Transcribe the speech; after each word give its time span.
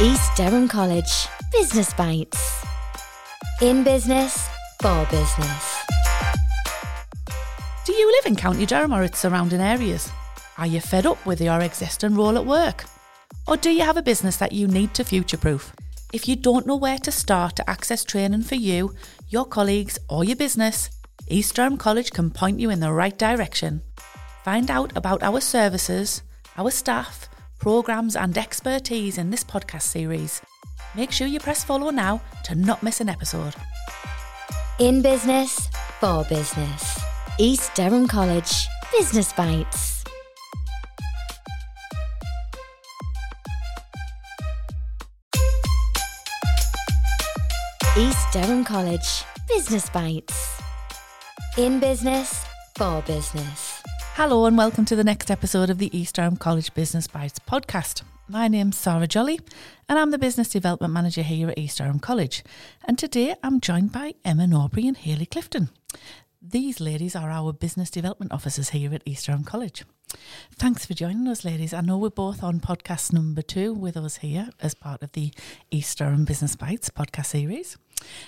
East 0.00 0.36
Durham 0.36 0.68
College 0.68 1.26
Business 1.50 1.92
Bites. 1.92 2.64
In 3.60 3.82
business, 3.82 4.48
for 4.80 5.04
business. 5.10 5.76
Do 7.84 7.92
you 7.92 8.06
live 8.12 8.26
in 8.26 8.36
County 8.36 8.64
Durham 8.64 8.94
or 8.94 9.02
its 9.02 9.18
surrounding 9.18 9.60
areas? 9.60 10.08
Are 10.56 10.68
you 10.68 10.80
fed 10.80 11.04
up 11.04 11.26
with 11.26 11.40
your 11.40 11.60
existing 11.62 12.14
role 12.14 12.38
at 12.38 12.46
work? 12.46 12.84
Or 13.48 13.56
do 13.56 13.70
you 13.70 13.82
have 13.82 13.96
a 13.96 14.02
business 14.02 14.36
that 14.36 14.52
you 14.52 14.68
need 14.68 14.94
to 14.94 15.02
future 15.02 15.36
proof? 15.36 15.72
If 16.12 16.28
you 16.28 16.36
don't 16.36 16.64
know 16.64 16.76
where 16.76 16.98
to 16.98 17.10
start 17.10 17.56
to 17.56 17.68
access 17.68 18.04
training 18.04 18.44
for 18.44 18.54
you, 18.54 18.94
your 19.28 19.46
colleagues, 19.46 19.98
or 20.08 20.22
your 20.22 20.36
business, 20.36 20.90
East 21.26 21.56
Durham 21.56 21.76
College 21.76 22.12
can 22.12 22.30
point 22.30 22.60
you 22.60 22.70
in 22.70 22.78
the 22.78 22.92
right 22.92 23.18
direction. 23.18 23.82
Find 24.44 24.70
out 24.70 24.96
about 24.96 25.24
our 25.24 25.40
services, 25.40 26.22
our 26.56 26.70
staff, 26.70 27.27
programmes, 27.58 28.16
and 28.16 28.36
expertise 28.36 29.18
in 29.18 29.30
this 29.30 29.44
podcast 29.44 29.82
series. 29.82 30.40
Make 30.94 31.12
sure 31.12 31.26
you 31.26 31.40
press 31.40 31.64
follow 31.64 31.90
now 31.90 32.20
to 32.44 32.54
not 32.54 32.82
miss 32.82 33.00
an 33.00 33.08
episode. 33.08 33.54
In 34.78 35.02
business, 35.02 35.68
for 36.00 36.24
business. 36.24 37.00
East 37.38 37.74
Durham 37.74 38.08
College 38.08 38.66
Business 38.92 39.32
Bites. 39.32 40.04
East 47.96 48.32
Durham 48.32 48.64
College 48.64 49.24
Business 49.48 49.90
Bites. 49.90 50.62
In 51.56 51.80
business, 51.80 52.44
for 52.76 53.02
business. 53.02 53.67
Hello, 54.18 54.46
and 54.46 54.58
welcome 54.58 54.84
to 54.86 54.96
the 54.96 55.04
next 55.04 55.30
episode 55.30 55.70
of 55.70 55.78
the 55.78 55.96
East 55.96 56.16
Durham 56.16 56.36
College 56.36 56.74
Business 56.74 57.06
Bites 57.06 57.38
podcast. 57.38 58.02
My 58.26 58.48
name's 58.48 58.76
Sarah 58.76 59.06
Jolly, 59.06 59.38
and 59.88 59.96
I'm 59.96 60.10
the 60.10 60.18
Business 60.18 60.48
Development 60.48 60.92
Manager 60.92 61.22
here 61.22 61.50
at 61.50 61.56
East 61.56 61.78
Durham 61.78 62.00
College. 62.00 62.42
And 62.84 62.98
today 62.98 63.36
I'm 63.44 63.60
joined 63.60 63.92
by 63.92 64.16
Emma 64.24 64.48
Norbury 64.48 64.88
and 64.88 64.96
Hayley 64.96 65.26
Clifton. 65.26 65.70
These 66.42 66.80
ladies 66.80 67.14
are 67.14 67.30
our 67.30 67.52
Business 67.52 67.90
Development 67.90 68.32
Officers 68.32 68.70
here 68.70 68.92
at 68.92 69.02
East 69.06 69.26
Durham 69.26 69.44
College. 69.44 69.84
Thanks 70.56 70.84
for 70.84 70.94
joining 70.94 71.28
us, 71.28 71.44
ladies. 71.44 71.72
I 71.72 71.80
know 71.80 71.96
we're 71.96 72.10
both 72.10 72.42
on 72.42 72.58
podcast 72.58 73.12
number 73.12 73.42
two 73.42 73.72
with 73.72 73.96
us 73.96 74.16
here 74.16 74.48
as 74.58 74.74
part 74.74 75.04
of 75.04 75.12
the 75.12 75.32
East 75.70 75.96
Durham 75.96 76.24
Business 76.24 76.56
Bites 76.56 76.90
podcast 76.90 77.26
series. 77.26 77.78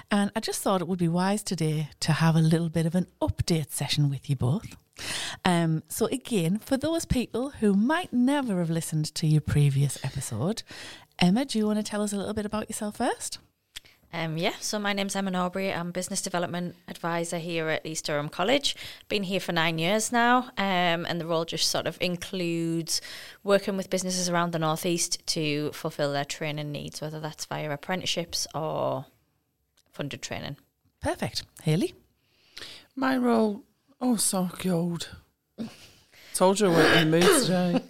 And 0.08 0.30
I 0.36 0.40
just 0.40 0.62
thought 0.62 0.82
it 0.82 0.86
would 0.86 1.00
be 1.00 1.08
wise 1.08 1.42
today 1.42 1.88
to 1.98 2.12
have 2.12 2.36
a 2.36 2.40
little 2.40 2.68
bit 2.68 2.86
of 2.86 2.94
an 2.94 3.08
update 3.20 3.72
session 3.72 4.08
with 4.08 4.30
you 4.30 4.36
both. 4.36 4.76
Um, 5.44 5.82
so, 5.88 6.06
again, 6.06 6.58
for 6.58 6.76
those 6.76 7.04
people 7.04 7.50
who 7.60 7.74
might 7.74 8.12
never 8.12 8.58
have 8.58 8.70
listened 8.70 9.14
to 9.14 9.26
your 9.26 9.40
previous 9.40 10.02
episode, 10.04 10.62
Emma, 11.18 11.44
do 11.44 11.58
you 11.58 11.66
want 11.66 11.78
to 11.78 11.82
tell 11.82 12.02
us 12.02 12.12
a 12.12 12.16
little 12.16 12.34
bit 12.34 12.46
about 12.46 12.68
yourself 12.68 12.96
first? 12.96 13.38
Um, 14.12 14.36
yeah, 14.36 14.54
so 14.58 14.78
my 14.80 14.92
name's 14.92 15.14
Emma 15.14 15.30
Norbury. 15.30 15.72
I'm 15.72 15.92
Business 15.92 16.20
Development 16.20 16.74
Advisor 16.88 17.38
here 17.38 17.68
at 17.68 17.86
East 17.86 18.06
Durham 18.06 18.28
College. 18.28 18.74
Been 19.08 19.22
here 19.22 19.38
for 19.38 19.52
nine 19.52 19.78
years 19.78 20.10
now, 20.10 20.50
um, 20.58 21.06
and 21.06 21.20
the 21.20 21.26
role 21.26 21.44
just 21.44 21.70
sort 21.70 21.86
of 21.86 21.96
includes 22.00 23.00
working 23.44 23.76
with 23.76 23.88
businesses 23.88 24.28
around 24.28 24.50
the 24.50 24.58
Northeast 24.58 25.24
to 25.28 25.70
fulfil 25.72 26.12
their 26.12 26.24
training 26.24 26.72
needs, 26.72 27.00
whether 27.00 27.20
that's 27.20 27.44
via 27.44 27.70
apprenticeships 27.70 28.48
or 28.52 29.06
funded 29.92 30.22
training. 30.22 30.56
Perfect. 31.00 31.44
Hayley. 31.62 31.94
My 32.96 33.16
role, 33.16 33.62
oh, 34.00 34.16
so 34.16 34.48
cold. 34.58 35.08
Told 36.34 36.60
you 36.60 36.68
I 36.68 36.70
weren't 36.70 37.00
in 37.00 37.10
the 37.10 37.20
mood 37.20 37.42
today. 37.42 37.80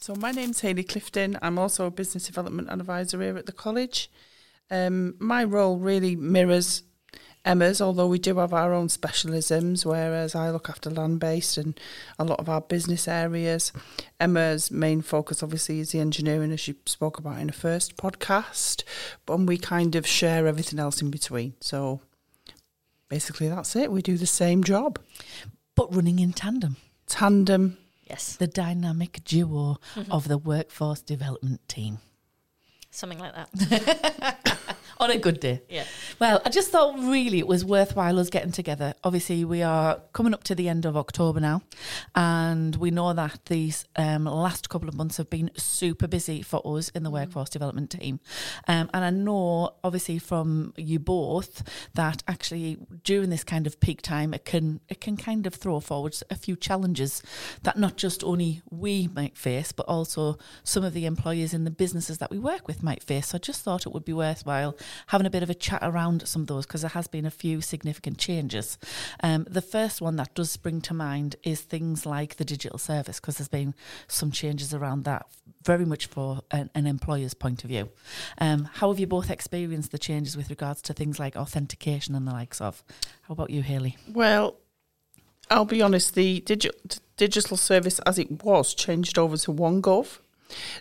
so 0.00 0.14
my 0.14 0.30
name's 0.30 0.60
Hayley 0.60 0.84
Clifton. 0.84 1.38
I'm 1.42 1.58
also 1.58 1.86
a 1.86 1.90
business 1.90 2.26
development 2.26 2.68
advisor 2.70 3.20
here 3.20 3.36
at 3.36 3.46
the 3.46 3.52
college. 3.52 4.10
Um, 4.70 5.14
my 5.18 5.44
role 5.44 5.78
really 5.78 6.16
mirrors 6.16 6.82
Emma's, 7.44 7.80
although 7.80 8.06
we 8.06 8.18
do 8.18 8.38
have 8.38 8.54
our 8.54 8.72
own 8.72 8.88
specialisms, 8.88 9.84
whereas 9.84 10.34
I 10.34 10.50
look 10.50 10.70
after 10.70 10.88
land 10.88 11.20
based 11.20 11.58
and 11.58 11.78
a 12.18 12.24
lot 12.24 12.40
of 12.40 12.48
our 12.48 12.62
business 12.62 13.06
areas. 13.06 13.70
Emma's 14.18 14.70
main 14.70 15.02
focus, 15.02 15.42
obviously, 15.42 15.80
is 15.80 15.92
the 15.92 16.00
engineering, 16.00 16.52
as 16.52 16.60
she 16.60 16.74
spoke 16.86 17.18
about 17.18 17.38
in 17.38 17.48
the 17.48 17.52
first 17.52 17.96
podcast, 17.96 18.82
but 19.26 19.38
we 19.40 19.58
kind 19.58 19.94
of 19.94 20.06
share 20.06 20.46
everything 20.46 20.78
else 20.78 21.02
in 21.02 21.10
between. 21.10 21.54
So 21.60 22.00
basically, 23.08 23.48
that's 23.48 23.76
it. 23.76 23.92
We 23.92 24.00
do 24.00 24.16
the 24.16 24.26
same 24.26 24.64
job. 24.64 24.98
But 25.74 25.94
running 25.94 26.20
in 26.20 26.32
tandem. 26.32 26.76
Tandem. 27.06 27.78
Yes, 28.08 28.36
The 28.36 28.46
dynamic 28.46 29.24
duo 29.24 29.78
mm-hmm. 29.94 30.12
of 30.12 30.28
the 30.28 30.38
workforce 30.38 31.00
development 31.00 31.66
team. 31.68 31.98
something 32.90 33.18
like 33.18 33.34
that. 33.34 34.76
On 35.00 35.10
a 35.10 35.18
good 35.18 35.40
day. 35.40 35.62
Yeah. 35.68 35.84
Well, 36.20 36.40
I 36.44 36.48
just 36.48 36.70
thought 36.70 36.96
really 36.96 37.40
it 37.40 37.46
was 37.48 37.64
worthwhile 37.64 38.20
us 38.20 38.30
getting 38.30 38.52
together. 38.52 38.94
Obviously, 39.02 39.44
we 39.44 39.62
are 39.62 40.00
coming 40.12 40.32
up 40.32 40.44
to 40.44 40.54
the 40.54 40.68
end 40.68 40.86
of 40.86 40.96
October 40.96 41.40
now, 41.40 41.62
and 42.14 42.76
we 42.76 42.92
know 42.92 43.12
that 43.12 43.46
these 43.46 43.84
um, 43.96 44.26
last 44.26 44.68
couple 44.68 44.88
of 44.88 44.94
months 44.94 45.16
have 45.16 45.28
been 45.28 45.50
super 45.56 46.06
busy 46.06 46.40
for 46.40 46.62
us 46.64 46.88
in 46.90 47.02
the 47.02 47.10
workforce 47.10 47.50
development 47.50 47.90
team. 47.90 48.20
Um, 48.68 48.90
and 48.94 49.04
I 49.04 49.10
know, 49.10 49.74
obviously, 49.82 50.20
from 50.20 50.72
you 50.76 51.00
both 51.00 51.64
that 51.94 52.22
actually 52.28 52.78
during 53.02 53.30
this 53.30 53.42
kind 53.42 53.66
of 53.66 53.80
peak 53.80 54.00
time, 54.00 54.32
it 54.34 54.44
can 54.44 54.80
it 54.88 55.00
can 55.00 55.16
kind 55.16 55.48
of 55.48 55.54
throw 55.54 55.80
forward 55.80 56.16
a 56.30 56.36
few 56.36 56.54
challenges 56.54 57.22
that 57.64 57.76
not 57.76 57.96
just 57.96 58.22
only 58.22 58.62
we 58.70 59.08
might 59.08 59.36
face, 59.36 59.72
but 59.72 59.86
also 59.86 60.38
some 60.62 60.84
of 60.84 60.94
the 60.94 61.06
employers 61.06 61.52
in 61.52 61.64
the 61.64 61.72
businesses 61.72 62.18
that 62.18 62.30
we 62.30 62.38
work 62.38 62.68
with 62.68 62.84
might 62.84 63.02
face. 63.02 63.28
So 63.28 63.36
I 63.36 63.38
just 63.40 63.62
thought 63.62 63.84
it 63.84 63.92
would 63.92 64.04
be 64.04 64.12
worthwhile 64.12 64.76
having 65.08 65.26
a 65.26 65.30
bit 65.30 65.42
of 65.42 65.50
a 65.50 65.54
chat 65.54 65.80
around 65.82 66.03
some 66.26 66.42
of 66.42 66.48
those 66.48 66.66
because 66.66 66.82
there 66.82 66.90
has 66.90 67.06
been 67.06 67.26
a 67.26 67.30
few 67.30 67.60
significant 67.60 68.18
changes. 68.18 68.78
Um, 69.22 69.46
the 69.48 69.62
first 69.62 70.00
one 70.00 70.16
that 70.16 70.34
does 70.34 70.50
spring 70.50 70.80
to 70.82 70.94
mind 70.94 71.36
is 71.42 71.60
things 71.60 72.06
like 72.06 72.36
the 72.36 72.44
digital 72.44 72.78
service 72.78 73.20
because 73.20 73.38
there's 73.38 73.48
been 73.48 73.74
some 74.06 74.30
changes 74.30 74.72
around 74.74 75.04
that 75.04 75.26
very 75.64 75.84
much 75.84 76.06
for 76.06 76.42
an, 76.50 76.70
an 76.74 76.86
employer's 76.86 77.34
point 77.34 77.64
of 77.64 77.68
view. 77.68 77.88
Um, 78.38 78.68
how 78.74 78.90
have 78.90 79.00
you 79.00 79.06
both 79.06 79.30
experienced 79.30 79.92
the 79.92 79.98
changes 79.98 80.36
with 80.36 80.50
regards 80.50 80.82
to 80.82 80.92
things 80.92 81.18
like 81.18 81.36
authentication 81.36 82.14
and 82.14 82.26
the 82.26 82.32
likes 82.32 82.60
of? 82.60 82.84
How 83.22 83.32
about 83.32 83.50
you, 83.50 83.62
Hayley? 83.62 83.96
Well, 84.12 84.56
I'll 85.50 85.64
be 85.64 85.82
honest, 85.82 86.14
the 86.14 86.40
digi- 86.42 87.00
digital 87.16 87.56
service 87.56 87.98
as 88.00 88.18
it 88.18 88.42
was 88.42 88.74
changed 88.74 89.18
over 89.18 89.36
to 89.36 89.52
OneGov. 89.52 90.18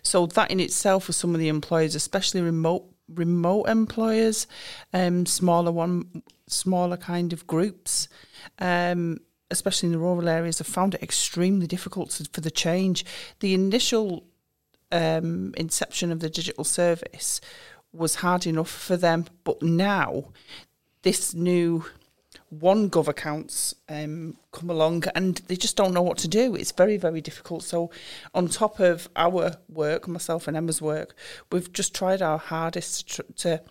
So 0.01 0.25
that 0.25 0.51
in 0.51 0.59
itself 0.59 1.05
for 1.05 1.13
some 1.13 1.33
of 1.33 1.39
the 1.39 1.47
employers, 1.47 1.95
especially 1.95 2.41
remote 2.41 2.85
remote 3.07 3.65
employers, 3.65 4.47
um, 4.93 5.25
smaller 5.25 5.71
one 5.71 6.23
smaller 6.47 6.97
kind 6.97 7.33
of 7.33 7.47
groups, 7.47 8.07
um, 8.59 9.17
especially 9.49 9.87
in 9.87 9.93
the 9.93 9.99
rural 9.99 10.29
areas, 10.29 10.57
have 10.57 10.67
found 10.67 10.93
it 10.93 11.03
extremely 11.03 11.67
difficult 11.67 12.11
for 12.31 12.41
the 12.41 12.51
change. 12.51 13.05
The 13.39 13.53
initial 13.53 14.25
um, 14.91 15.53
inception 15.57 16.11
of 16.11 16.19
the 16.19 16.29
digital 16.29 16.63
service 16.63 17.41
was 17.91 18.15
hard 18.15 18.45
enough 18.45 18.69
for 18.69 18.97
them, 18.97 19.25
but 19.43 19.61
now 19.61 20.25
this 21.03 21.33
new 21.33 21.85
one 22.49 22.89
gov 22.89 23.07
accounts 23.07 23.75
um, 23.89 24.37
come 24.51 24.69
along 24.69 25.03
and 25.15 25.37
they 25.47 25.55
just 25.55 25.75
don't 25.75 25.93
know 25.93 26.01
what 26.01 26.17
to 26.19 26.27
do. 26.27 26.55
It's 26.55 26.71
very, 26.71 26.97
very 26.97 27.21
difficult. 27.21 27.63
So, 27.63 27.89
on 28.33 28.47
top 28.47 28.79
of 28.79 29.09
our 29.15 29.51
work, 29.69 30.07
myself 30.07 30.47
and 30.47 30.55
Emma's 30.55 30.81
work, 30.81 31.15
we've 31.51 31.71
just 31.73 31.95
tried 31.95 32.21
our 32.21 32.37
hardest 32.37 33.15
to, 33.15 33.25
to 33.37 33.61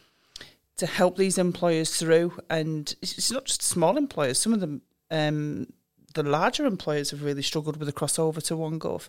to 0.77 0.87
help 0.87 1.17
these 1.17 1.39
employers 1.39 1.97
through. 1.97 2.39
And 2.51 2.95
it's 3.03 3.31
not 3.31 3.45
just 3.45 3.63
small 3.63 3.97
employers; 3.97 4.39
some 4.39 4.53
of 4.53 4.61
them, 4.61 4.83
um, 5.11 5.69
the 6.15 6.23
larger 6.23 6.67
employers, 6.67 7.11
have 7.11 7.23
really 7.23 7.43
struggled 7.43 7.77
with 7.77 7.87
the 7.87 7.93
crossover 7.93 8.43
to 8.45 8.55
OneGov, 8.55 9.09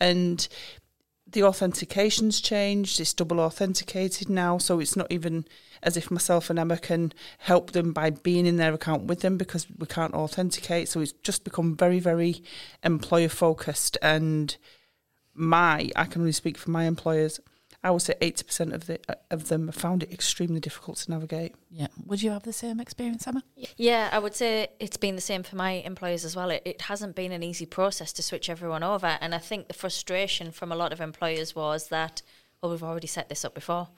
and 0.00 0.48
the 1.32 1.42
authentication's 1.42 2.40
changed. 2.40 3.00
It's 3.00 3.14
double 3.14 3.40
authenticated 3.40 4.28
now, 4.28 4.58
so 4.58 4.80
it's 4.80 4.96
not 4.96 5.10
even 5.10 5.44
as 5.82 5.96
if 5.96 6.10
myself 6.10 6.48
and 6.48 6.58
Emma 6.58 6.78
can 6.78 7.12
help 7.38 7.72
them 7.72 7.92
by 7.92 8.10
being 8.10 8.46
in 8.46 8.56
their 8.56 8.72
account 8.72 9.04
with 9.04 9.20
them 9.20 9.36
because 9.36 9.66
we 9.78 9.86
can't 9.86 10.14
authenticate. 10.14 10.88
So 10.88 11.00
it's 11.00 11.12
just 11.22 11.44
become 11.44 11.76
very, 11.76 11.98
very 11.98 12.42
employer 12.84 13.28
focused. 13.28 13.98
And 14.00 14.56
my, 15.34 15.90
I 15.96 16.04
can 16.04 16.22
only 16.22 16.32
speak 16.32 16.56
for 16.56 16.70
my 16.70 16.84
employers. 16.84 17.40
I 17.84 17.90
would 17.90 18.02
say 18.02 18.14
eighty 18.20 18.44
percent 18.44 18.72
of 18.72 18.86
the 18.86 19.00
uh, 19.08 19.14
of 19.30 19.48
them 19.48 19.66
have 19.66 19.74
found 19.74 20.02
it 20.02 20.12
extremely 20.12 20.60
difficult 20.60 20.98
to 20.98 21.10
navigate. 21.10 21.54
Yeah. 21.70 21.88
Would 22.06 22.22
you 22.22 22.30
have 22.30 22.44
the 22.44 22.52
same 22.52 22.78
experience, 22.80 23.26
Emma? 23.26 23.42
Yeah, 23.76 24.08
I 24.12 24.18
would 24.18 24.34
say 24.34 24.68
it's 24.78 24.96
been 24.96 25.16
the 25.16 25.20
same 25.20 25.42
for 25.42 25.56
my 25.56 25.72
employers 25.72 26.24
as 26.24 26.36
well. 26.36 26.50
It, 26.50 26.62
it 26.64 26.82
hasn't 26.82 27.16
been 27.16 27.32
an 27.32 27.42
easy 27.42 27.66
process 27.66 28.12
to 28.14 28.22
switch 28.22 28.48
everyone 28.48 28.82
over. 28.82 29.18
And 29.20 29.34
I 29.34 29.38
think 29.38 29.68
the 29.68 29.74
frustration 29.74 30.52
from 30.52 30.70
a 30.70 30.76
lot 30.76 30.92
of 30.92 31.00
employers 31.00 31.56
was 31.56 31.88
that, 31.88 32.22
well, 32.60 32.70
we've 32.70 32.82
already 32.84 33.08
set 33.08 33.28
this 33.28 33.44
up 33.44 33.54
before. 33.54 33.88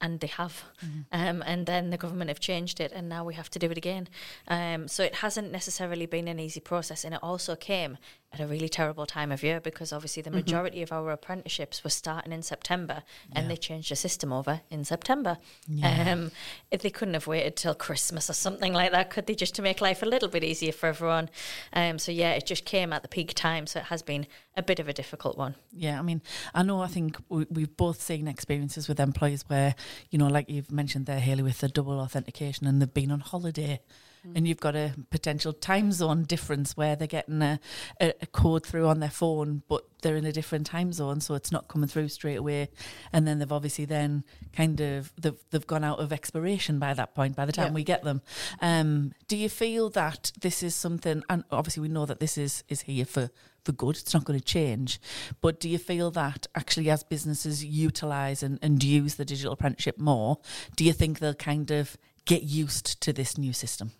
And 0.00 0.20
they 0.20 0.28
have. 0.28 0.64
Um, 1.12 1.42
and 1.46 1.66
then 1.66 1.90
the 1.90 1.96
government 1.96 2.28
have 2.28 2.40
changed 2.40 2.80
it, 2.80 2.92
and 2.92 3.08
now 3.08 3.24
we 3.24 3.34
have 3.34 3.50
to 3.50 3.58
do 3.58 3.70
it 3.70 3.76
again. 3.76 4.08
Um, 4.46 4.88
so 4.88 5.02
it 5.02 5.16
hasn't 5.16 5.50
necessarily 5.50 6.06
been 6.06 6.28
an 6.28 6.38
easy 6.38 6.60
process, 6.60 7.04
and 7.04 7.14
it 7.14 7.20
also 7.22 7.56
came 7.56 7.98
at 8.30 8.40
a 8.40 8.46
really 8.46 8.68
terrible 8.68 9.06
time 9.06 9.32
of 9.32 9.42
year 9.42 9.58
because 9.58 9.90
obviously 9.90 10.22
the 10.22 10.30
majority 10.30 10.82
of 10.82 10.92
our 10.92 11.10
apprenticeships 11.10 11.82
were 11.82 11.90
starting 11.90 12.32
in 12.32 12.42
September, 12.42 13.02
and 13.32 13.50
they 13.50 13.56
changed 13.56 13.90
the 13.90 13.96
system 13.96 14.32
over 14.32 14.60
in 14.70 14.84
September. 14.84 15.38
Um, 15.82 16.30
if 16.70 16.82
they 16.82 16.90
couldn't 16.90 17.14
have 17.14 17.26
waited 17.26 17.56
till 17.56 17.74
Christmas 17.74 18.28
or 18.28 18.34
something 18.34 18.74
like 18.74 18.92
that, 18.92 19.10
could 19.10 19.26
they, 19.26 19.34
just 19.34 19.54
to 19.54 19.62
make 19.62 19.80
life 19.80 20.02
a 20.02 20.06
little 20.06 20.28
bit 20.28 20.44
easier 20.44 20.72
for 20.72 20.88
everyone? 20.88 21.30
Um, 21.72 21.98
so 21.98 22.12
yeah, 22.12 22.32
it 22.32 22.46
just 22.46 22.64
came 22.66 22.92
at 22.92 23.02
the 23.02 23.08
peak 23.08 23.32
time, 23.34 23.66
so 23.66 23.80
it 23.80 23.86
has 23.86 24.02
been 24.02 24.26
a 24.56 24.62
bit 24.62 24.78
of 24.78 24.88
a 24.88 24.92
difficult 24.92 25.38
one. 25.38 25.54
Yeah, 25.72 25.98
I 25.98 26.02
mean, 26.02 26.20
I 26.54 26.62
know. 26.62 26.82
I 26.82 26.88
think 26.88 27.16
we, 27.28 27.46
we've 27.48 27.76
both 27.76 28.02
seen 28.02 28.28
experiences 28.28 28.88
with 28.88 29.00
employers 29.00 29.44
where, 29.48 29.74
you 30.10 30.18
know, 30.18 30.28
like 30.28 30.48
you've 30.48 30.70
mentioned 30.72 31.06
there, 31.06 31.20
Hayley, 31.20 31.42
with 31.42 31.58
the 31.60 31.68
double 31.68 32.00
authentication, 32.00 32.66
and 32.66 32.80
they've 32.80 32.92
been 32.92 33.10
on 33.10 33.20
holiday, 33.20 33.80
and 34.34 34.46
you've 34.48 34.60
got 34.60 34.74
a 34.76 34.92
potential 35.10 35.52
time 35.52 35.90
zone 35.92 36.24
difference 36.24 36.76
where 36.76 36.96
they're 36.96 37.06
getting 37.06 37.40
a, 37.40 37.58
a, 38.00 38.12
a 38.20 38.26
code 38.26 38.66
through 38.66 38.86
on 38.86 39.00
their 39.00 39.10
phone, 39.10 39.62
but 39.68 39.84
they're 40.02 40.16
in 40.16 40.26
a 40.26 40.32
different 40.32 40.66
time 40.66 40.92
zone, 40.92 41.20
so 41.20 41.34
it's 41.34 41.50
not 41.52 41.68
coming 41.68 41.88
through 41.88 42.08
straight 42.08 42.36
away. 42.36 42.68
And 43.12 43.26
then 43.26 43.38
they've 43.38 43.50
obviously 43.52 43.84
then 43.86 44.24
kind 44.52 44.80
of 44.80 45.12
they've 45.16 45.38
they've 45.50 45.66
gone 45.66 45.84
out 45.84 46.00
of 46.00 46.12
expiration 46.12 46.78
by 46.78 46.94
that 46.94 47.14
point. 47.14 47.36
By 47.36 47.46
the 47.46 47.52
time 47.52 47.68
Yeah. 47.68 47.74
we 47.74 47.84
get 47.84 48.02
them, 48.02 48.20
um, 48.60 49.12
do 49.28 49.36
you 49.36 49.48
feel 49.48 49.88
that 49.90 50.32
this 50.40 50.62
is 50.62 50.74
something? 50.74 51.22
And 51.30 51.44
obviously, 51.50 51.82
we 51.82 51.88
know 51.88 52.04
that 52.04 52.20
this 52.20 52.36
is 52.36 52.64
is 52.68 52.82
here 52.82 53.06
for 53.06 53.30
for 53.68 53.72
good. 53.72 53.96
It's 53.96 54.14
not 54.14 54.24
going 54.24 54.38
to 54.38 54.44
change. 54.44 54.98
But 55.42 55.60
do 55.60 55.68
you 55.68 55.76
feel 55.76 56.10
that 56.12 56.46
actually, 56.54 56.88
as 56.88 57.02
businesses 57.02 57.62
utilise 57.62 58.42
and, 58.42 58.58
and 58.62 58.82
use 58.82 59.16
the 59.16 59.26
digital 59.26 59.52
apprenticeship 59.52 59.98
more, 59.98 60.38
do 60.74 60.84
you 60.84 60.94
think 60.94 61.18
they'll 61.18 61.34
kind 61.34 61.70
of 61.70 61.98
get 62.24 62.44
used 62.44 62.98
to 63.02 63.12
this 63.12 63.36
new 63.36 63.52
system? 63.52 63.92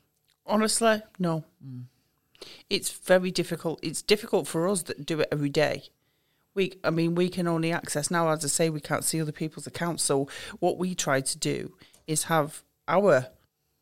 Honestly, 0.47 1.03
no. 1.19 1.45
Mm. 1.63 1.85
It's 2.71 2.91
very 2.91 3.31
difficult. 3.31 3.79
It's 3.83 4.01
difficult 4.01 4.49
for 4.49 4.67
us 4.67 4.85
that 4.85 5.05
do 5.05 5.21
it 5.21 5.29
every 5.31 5.51
day. 5.51 5.83
We, 6.55 6.73
I 6.83 6.89
mean, 6.89 7.15
we 7.15 7.29
can 7.29 7.47
only 7.47 7.71
access 7.71 8.11
now. 8.11 8.31
As 8.31 8.43
I 8.47 8.49
say, 8.49 8.71
we 8.71 8.81
can't 8.81 9.05
see 9.05 9.21
other 9.21 9.33
people's 9.33 9.67
accounts. 9.67 10.03
So 10.03 10.29
what 10.61 10.79
we 10.79 10.95
try 10.95 11.21
to 11.21 11.39
do 11.39 11.75
is 12.07 12.25
have 12.25 12.63
our 12.89 13.27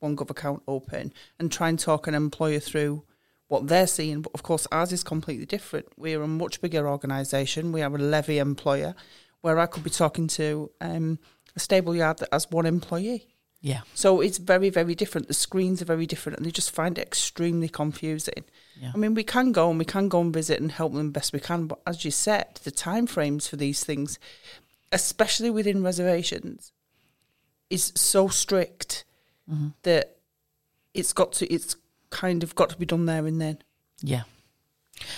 OneGov 0.03 0.31
account 0.31 0.65
open 0.67 1.13
and 1.39 1.53
try 1.53 1.69
and 1.69 1.79
talk 1.79 2.09
an 2.09 2.15
employer 2.17 2.59
through 2.59 3.05
what 3.49 3.69
they're 3.69 3.87
seeing. 3.87 4.23
But 4.23 4.33
of 4.35 4.43
course, 4.43 4.67
ours 4.73 4.93
is 4.93 5.05
completely 5.05 5.47
different. 5.47 5.87
We're 5.97 6.23
a 6.23 6.29
much 6.29 6.61
bigger 6.61 6.89
organisation. 6.89 7.73
We 7.73 7.83
are 7.83 7.95
a 7.95 7.99
levy 7.99 8.39
employer, 8.39 8.95
where 9.41 9.59
I 9.59 9.67
could 9.67 9.85
be 9.85 9.91
talking 9.91 10.27
to 10.29 10.71
um, 10.81 11.19
a 11.55 11.61
stable 11.61 11.95
yard 11.95 12.19
that 12.19 12.29
has 12.33 12.51
one 12.51 12.67
employee. 12.67 13.29
Yeah, 13.63 13.81
So 13.95 14.21
it's 14.21 14.39
very, 14.39 14.71
very 14.71 14.95
different. 14.95 15.27
The 15.29 15.35
screens 15.35 15.81
are 15.83 15.87
very 15.87 16.07
different, 16.07 16.37
and 16.39 16.47
they 16.47 16.51
just 16.53 16.71
find 16.71 16.99
it 16.99 17.07
extremely 17.07 17.69
confusing. 17.69 18.45
yeah, 18.81 18.93
I 18.95 18.99
mean, 18.99 19.15
we 19.15 19.25
can 19.25 19.51
go 19.51 19.71
and 19.71 19.79
we 19.79 19.85
can 19.85 20.09
go 20.09 20.21
and 20.21 20.33
visit 20.33 20.61
and 20.61 20.71
help 20.71 20.93
them 20.93 21.11
best 21.11 21.33
we 21.33 21.41
can, 21.41 21.67
but 21.67 21.81
as 21.87 22.05
you 22.05 22.11
said, 22.13 22.61
the 22.63 22.71
time 22.71 23.07
frames 23.07 23.49
for 23.49 23.57
these 23.57 23.83
things, 23.83 24.19
especially 24.93 25.51
within 25.51 25.83
reservations, 25.83 26.73
is 27.71 27.93
so 27.97 28.29
strict 28.29 29.05
Mm-hmm. 29.51 29.69
that 29.85 30.17
it's 30.93 31.13
got 31.13 31.31
to 31.35 31.47
it's 31.47 31.77
kind 32.11 32.43
of 32.43 32.55
got 32.55 32.71
to 32.71 32.77
be 32.77 32.87
done 32.87 33.07
there 33.07 33.27
and 33.27 33.41
then. 33.41 33.59
yeah. 34.01 34.23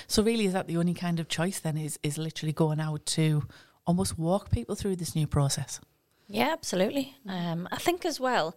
So 0.08 0.22
really, 0.22 0.46
is 0.46 0.52
that 0.54 0.66
the 0.66 0.76
only 0.76 0.94
kind 0.94 1.20
of 1.20 1.28
choice 1.28 1.60
then? 1.60 1.76
Is 1.76 1.98
is 2.02 2.18
literally 2.18 2.52
going 2.52 2.80
out 2.80 3.06
to 3.06 3.44
almost 3.86 4.18
walk 4.18 4.50
people 4.50 4.74
through 4.74 4.96
this 4.96 5.14
new 5.14 5.26
process? 5.26 5.80
Yeah, 6.26 6.50
absolutely. 6.52 7.14
Um, 7.26 7.68
I 7.70 7.76
think 7.76 8.04
as 8.04 8.18
well, 8.20 8.54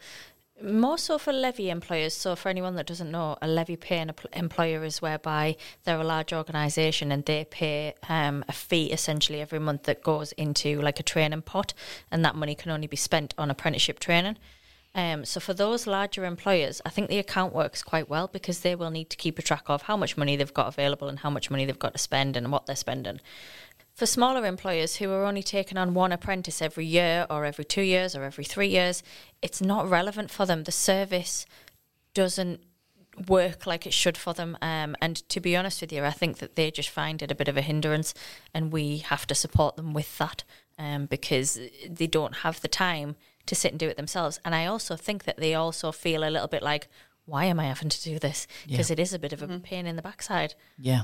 more 0.61 0.97
so 0.97 1.17
for 1.17 1.31
levy 1.31 1.69
employers. 1.69 2.13
So 2.13 2.35
for 2.35 2.49
anyone 2.49 2.75
that 2.75 2.87
doesn't 2.87 3.11
know, 3.11 3.37
a 3.41 3.47
levy 3.47 3.75
paying 3.75 4.07
empl- 4.07 4.33
employer 4.33 4.83
is 4.83 5.01
whereby 5.01 5.55
they're 5.83 5.99
a 5.99 6.03
large 6.03 6.33
organisation 6.33 7.11
and 7.11 7.23
they 7.25 7.45
pay 7.45 7.93
um, 8.09 8.43
a 8.47 8.51
fee 8.51 8.91
essentially 8.91 9.41
every 9.41 9.59
month 9.59 9.83
that 9.83 10.03
goes 10.03 10.31
into 10.33 10.81
like 10.81 10.99
a 10.99 11.03
training 11.03 11.43
pot, 11.43 11.73
and 12.11 12.25
that 12.25 12.35
money 12.35 12.55
can 12.55 12.71
only 12.71 12.87
be 12.87 12.97
spent 12.97 13.33
on 13.37 13.51
apprenticeship 13.51 13.99
training. 13.99 14.37
Um, 14.93 15.23
so 15.23 15.39
for 15.39 15.53
those 15.53 15.87
larger 15.87 16.25
employers, 16.25 16.81
I 16.85 16.89
think 16.89 17.09
the 17.09 17.17
account 17.17 17.53
works 17.53 17.81
quite 17.81 18.09
well 18.09 18.27
because 18.27 18.59
they 18.59 18.75
will 18.75 18.91
need 18.91 19.09
to 19.09 19.17
keep 19.17 19.39
a 19.39 19.41
track 19.41 19.63
of 19.67 19.83
how 19.83 19.95
much 19.95 20.17
money 20.17 20.35
they've 20.35 20.53
got 20.53 20.67
available 20.67 21.07
and 21.07 21.19
how 21.19 21.29
much 21.29 21.49
money 21.49 21.65
they've 21.65 21.79
got 21.79 21.93
to 21.93 21.99
spend 21.99 22.35
and 22.35 22.51
what 22.51 22.65
they're 22.65 22.75
spending. 22.75 23.21
For 23.93 24.05
smaller 24.05 24.45
employers 24.45 24.97
who 24.97 25.11
are 25.11 25.25
only 25.25 25.43
taking 25.43 25.77
on 25.77 25.93
one 25.93 26.11
apprentice 26.11 26.61
every 26.61 26.85
year 26.85 27.25
or 27.29 27.45
every 27.45 27.65
two 27.65 27.81
years 27.81 28.15
or 28.15 28.23
every 28.23 28.43
three 28.43 28.67
years, 28.67 29.03
it's 29.41 29.61
not 29.61 29.89
relevant 29.89 30.29
for 30.29 30.45
them. 30.45 30.63
The 30.63 30.71
service 30.71 31.45
doesn't 32.13 32.61
work 33.27 33.65
like 33.65 33.85
it 33.85 33.93
should 33.93 34.17
for 34.17 34.33
them. 34.33 34.57
Um, 34.61 34.95
and 35.01 35.17
to 35.29 35.39
be 35.39 35.55
honest 35.55 35.81
with 35.81 35.93
you, 35.93 36.03
I 36.03 36.11
think 36.11 36.37
that 36.39 36.55
they 36.55 36.71
just 36.71 36.89
find 36.89 37.21
it 37.21 37.31
a 37.31 37.35
bit 37.35 37.47
of 37.47 37.57
a 37.57 37.61
hindrance, 37.61 38.13
and 38.53 38.71
we 38.71 38.99
have 38.99 39.27
to 39.27 39.35
support 39.35 39.75
them 39.75 39.93
with 39.93 40.17
that 40.17 40.43
um, 40.77 41.05
because 41.05 41.59
they 41.89 42.07
don't 42.07 42.37
have 42.37 42.61
the 42.61 42.67
time 42.67 43.15
to 43.45 43.55
sit 43.55 43.71
and 43.71 43.79
do 43.79 43.87
it 43.87 43.97
themselves. 43.97 44.39
And 44.45 44.53
I 44.55 44.65
also 44.65 44.95
think 44.95 45.23
that 45.23 45.37
they 45.37 45.53
also 45.53 45.91
feel 45.91 46.23
a 46.23 46.29
little 46.29 46.47
bit 46.47 46.63
like, 46.63 46.87
why 47.25 47.45
am 47.45 47.59
I 47.59 47.65
having 47.65 47.89
to 47.89 48.03
do 48.03 48.19
this? 48.19 48.47
Because 48.67 48.91
it 48.91 48.99
is 48.99 49.13
a 49.13 49.19
bit 49.19 49.31
of 49.33 49.41
a 49.41 49.59
pain 49.59 49.85
in 49.85 49.95
the 49.95 50.01
backside. 50.01 50.55
Yeah. 50.77 51.03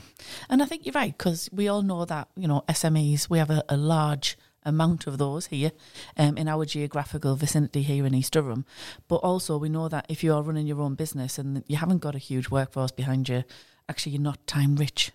And 0.50 0.62
I 0.62 0.66
think 0.66 0.86
you're 0.86 0.94
right 0.94 1.16
because 1.16 1.50
we 1.52 1.68
all 1.68 1.84
know 1.84 2.06
that, 2.06 2.28
you 2.36 2.48
know, 2.48 2.64
SMEs, 2.68 3.30
we 3.30 3.38
have 3.38 3.50
a, 3.50 3.64
a 3.70 3.78
large 3.78 4.38
amount 4.64 5.08
of 5.08 5.18
those 5.18 5.48
here 5.48 5.72
um, 6.18 6.38
in 6.38 6.48
our 6.48 6.66
geographical 6.66 7.36
vicinity 7.36 7.82
here 7.82 8.06
in 8.06 8.14
East 8.14 8.34
Durham. 8.34 8.66
But 9.08 9.18
also, 9.18 9.58
we 9.58 9.70
know 9.70 9.88
that 9.88 10.06
if 10.10 10.24
you 10.24 10.34
are 10.34 10.42
running 10.42 10.68
your 10.68 10.82
own 10.82 10.96
business 10.96 11.38
and 11.38 11.64
you 11.68 11.78
haven't 11.78 12.00
got 12.00 12.16
a 12.16 12.20
huge 12.20 12.50
workforce 12.50 12.92
behind 12.92 13.30
you, 13.30 13.44
actually, 13.88 14.14
you're 14.14 14.22
not 14.22 14.46
time 14.46 14.76
rich, 14.76 15.12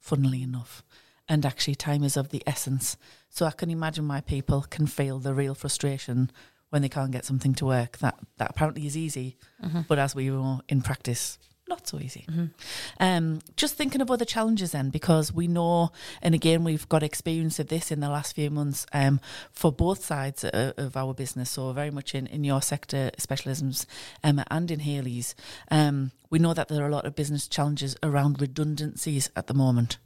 funnily 0.00 0.42
enough. 0.42 0.82
And 1.28 1.46
actually, 1.46 1.76
time 1.76 2.02
is 2.02 2.16
of 2.16 2.30
the 2.30 2.42
essence. 2.46 2.96
So 3.28 3.46
I 3.46 3.52
can 3.52 3.70
imagine 3.70 4.08
why 4.08 4.22
people 4.22 4.62
can 4.62 4.86
feel 4.86 5.18
the 5.18 5.34
real 5.34 5.54
frustration 5.54 6.30
when 6.70 6.82
they 6.82 6.88
can't 6.88 7.10
get 7.10 7.24
something 7.24 7.54
to 7.54 7.66
work. 7.66 7.98
That 7.98 8.18
that 8.36 8.50
apparently 8.50 8.86
is 8.86 8.96
easy, 8.96 9.36
but 9.88 9.98
as 9.98 10.14
we 10.14 10.28
know 10.28 10.60
in 10.68 10.82
practice, 10.82 11.38
not 11.68 11.86
so 11.86 12.00
easy. 12.00 12.26
Um, 12.98 13.40
just 13.56 13.74
thinking 13.74 14.00
of 14.00 14.10
other 14.10 14.24
challenges 14.24 14.72
then, 14.72 14.90
because 14.90 15.32
we 15.32 15.46
know, 15.46 15.92
and 16.22 16.34
again, 16.34 16.64
we've 16.64 16.88
got 16.88 17.02
experience 17.02 17.58
of 17.58 17.68
this 17.68 17.90
in 17.90 18.00
the 18.00 18.08
last 18.08 18.34
few 18.34 18.50
months 18.50 18.86
um, 18.92 19.20
for 19.52 19.70
both 19.70 20.04
sides 20.04 20.44
of, 20.44 20.74
of 20.76 20.96
our 20.96 21.14
business. 21.14 21.50
So, 21.50 21.72
very 21.72 21.90
much 21.90 22.14
in, 22.14 22.26
in 22.26 22.44
your 22.44 22.62
sector, 22.62 23.10
specialisms, 23.18 23.86
Emma, 24.24 24.44
and 24.50 24.70
in 24.70 24.80
Hayley's. 24.80 25.34
Um, 25.70 26.12
we 26.30 26.38
know 26.38 26.54
that 26.54 26.68
there 26.68 26.82
are 26.82 26.88
a 26.88 26.92
lot 26.92 27.06
of 27.06 27.14
business 27.14 27.48
challenges 27.48 27.96
around 28.02 28.40
redundancies 28.40 29.30
at 29.36 29.46
the 29.46 29.54
moment, 29.54 29.98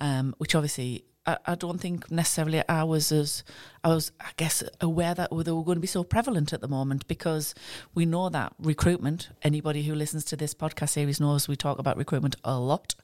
um, 0.00 0.34
which 0.38 0.54
obviously 0.54 1.04
I, 1.26 1.36
I 1.46 1.54
don't 1.54 1.78
think 1.80 2.10
necessarily 2.10 2.62
I 2.68 2.82
was 2.84 3.12
as 3.12 3.44
I 3.84 3.88
was 3.88 4.10
I 4.20 4.30
guess 4.36 4.62
aware 4.80 5.14
that 5.14 5.30
they 5.30 5.52
were 5.52 5.62
going 5.64 5.76
to 5.76 5.80
be 5.80 5.86
so 5.86 6.02
prevalent 6.04 6.52
at 6.52 6.60
the 6.60 6.68
moment 6.68 7.06
because 7.08 7.54
we 7.94 8.06
know 8.06 8.28
that 8.28 8.52
recruitment. 8.58 9.28
Anybody 9.42 9.82
who 9.84 9.94
listens 9.94 10.24
to 10.26 10.36
this 10.36 10.54
podcast 10.54 10.90
series 10.90 11.20
knows 11.20 11.46
we 11.48 11.56
talk 11.56 11.78
about 11.78 11.96
recruitment 11.96 12.36
a 12.44 12.58
lot, 12.58 12.94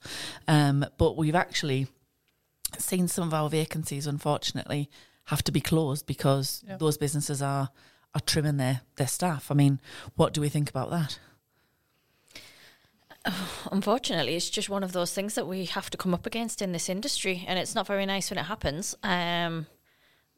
um, 0.49 0.85
but 0.99 1.17
we've 1.17 1.35
actually 1.37 1.87
seen 2.79 3.09
some 3.09 3.27
of 3.29 3.35
our 3.35 3.49
vacancies 3.49 4.07
unfortunately 4.07 4.91
have 5.27 5.43
to 5.45 5.53
be 5.53 5.61
closed 5.61 6.07
because 6.07 6.63
Yeah. 6.67 6.77
those 6.77 6.99
businesses 6.99 7.41
are 7.43 7.71
are 8.15 8.21
trimming 8.21 8.57
their 8.57 8.81
their 8.97 9.07
staff. 9.07 9.51
I 9.51 9.55
mean, 9.55 9.81
what 10.17 10.33
do 10.33 10.41
we 10.41 10.49
think 10.49 10.69
about 10.71 10.91
that? 10.91 11.19
Unfortunately, 13.73 14.37
it's 14.37 14.51
just 14.51 14.69
one 14.69 14.83
of 14.83 14.93
those 14.93 15.13
things 15.13 15.35
that 15.35 15.47
we 15.47 15.67
have 15.67 15.91
to 15.91 15.99
come 15.99 16.15
up 16.15 16.27
against 16.27 16.63
in 16.63 16.73
this 16.73 16.89
industry, 16.89 17.45
and 17.47 17.59
it's 17.59 17.75
not 17.75 17.87
very 17.87 18.07
nice 18.07 18.31
when 18.31 18.39
it 18.39 18.45
happens. 18.45 18.95
Um, 19.03 19.67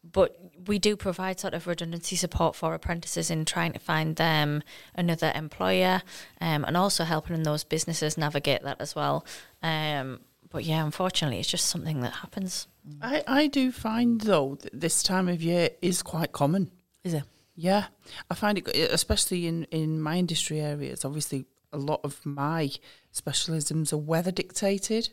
but 0.03 0.37
we 0.67 0.79
do 0.79 0.97
provide 0.97 1.39
sort 1.39 1.53
of 1.53 1.67
redundancy 1.67 2.17
support 2.17 2.57
for 2.57 2.73
apprentices 2.73 3.31
in 3.31 3.45
trying 3.45 3.73
to 3.73 3.79
find 3.79 4.17
them 4.17 4.63
another 4.95 5.31
employer, 5.35 6.03
um, 6.41 6.65
and 6.65 6.77
also 6.77 7.05
helping 7.05 7.43
those 7.43 7.65
businesses 7.65 8.17
navigate 8.17 8.63
that 8.63 8.81
as 8.81 8.95
well. 8.95 9.27
Um, 9.63 10.21
but 10.51 10.65
yeah, 10.65 10.85
unfortunately, 10.85 11.39
it's 11.39 11.51
just 11.51 11.67
something 11.67 12.01
that 12.01 12.15
happens. 12.15 12.67
I, 13.03 13.23
I 13.27 13.47
do 13.47 13.71
find 13.71 14.21
though 14.23 14.57
that 14.63 14.81
this 14.81 15.03
time 15.03 15.29
of 15.29 15.43
year 15.43 15.71
is 15.83 16.03
quite 16.03 16.33
common. 16.33 16.71
Is 17.05 17.15
it? 17.15 17.25
Yeah, 17.55 17.87
I 18.31 18.35
find 18.35 18.57
it, 18.57 18.69
especially 18.75 19.47
in, 19.47 19.65
in 19.65 20.01
my 20.01 20.17
industry 20.17 20.61
areas. 20.61 21.05
Obviously, 21.05 21.45
a 21.73 21.79
lot 21.79 22.01
of 22.03 22.25
my 22.25 22.71
specialisms 23.13 23.93
are 23.93 23.99
weather 23.99 24.31
dictated. 24.31 25.11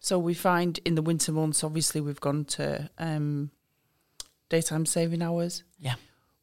So 0.00 0.18
we 0.18 0.34
find 0.34 0.78
in 0.84 0.94
the 0.94 1.02
winter 1.02 1.32
months, 1.32 1.64
obviously, 1.64 2.00
we've 2.00 2.20
gone 2.20 2.44
to 2.46 2.90
um, 2.98 3.50
daytime 4.48 4.86
saving 4.86 5.22
hours. 5.22 5.62
Yeah. 5.78 5.94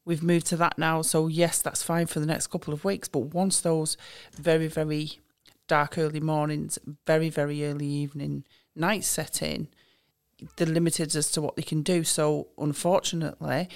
We've 0.03 0.23
moved 0.23 0.47
to 0.47 0.57
that 0.57 0.77
now. 0.77 1.01
So, 1.01 1.27
yes, 1.27 1.61
that's 1.61 1.83
fine 1.83 2.07
for 2.07 2.19
the 2.19 2.25
next 2.25 2.47
couple 2.47 2.73
of 2.73 2.83
weeks. 2.83 3.07
But 3.07 3.33
once 3.33 3.61
those 3.61 3.97
very, 4.35 4.67
very 4.67 5.19
dark 5.67 5.97
early 5.97 6.19
mornings, 6.19 6.79
very, 7.05 7.29
very 7.29 7.65
early 7.65 7.87
evening 7.87 8.43
nights 8.75 9.07
set 9.07 9.41
in, 9.41 9.67
they're 10.55 10.67
limited 10.67 11.15
as 11.15 11.31
to 11.31 11.41
what 11.41 11.55
they 11.55 11.61
can 11.61 11.83
do. 11.83 12.03
So, 12.03 12.47
unfortunately, 12.57 13.69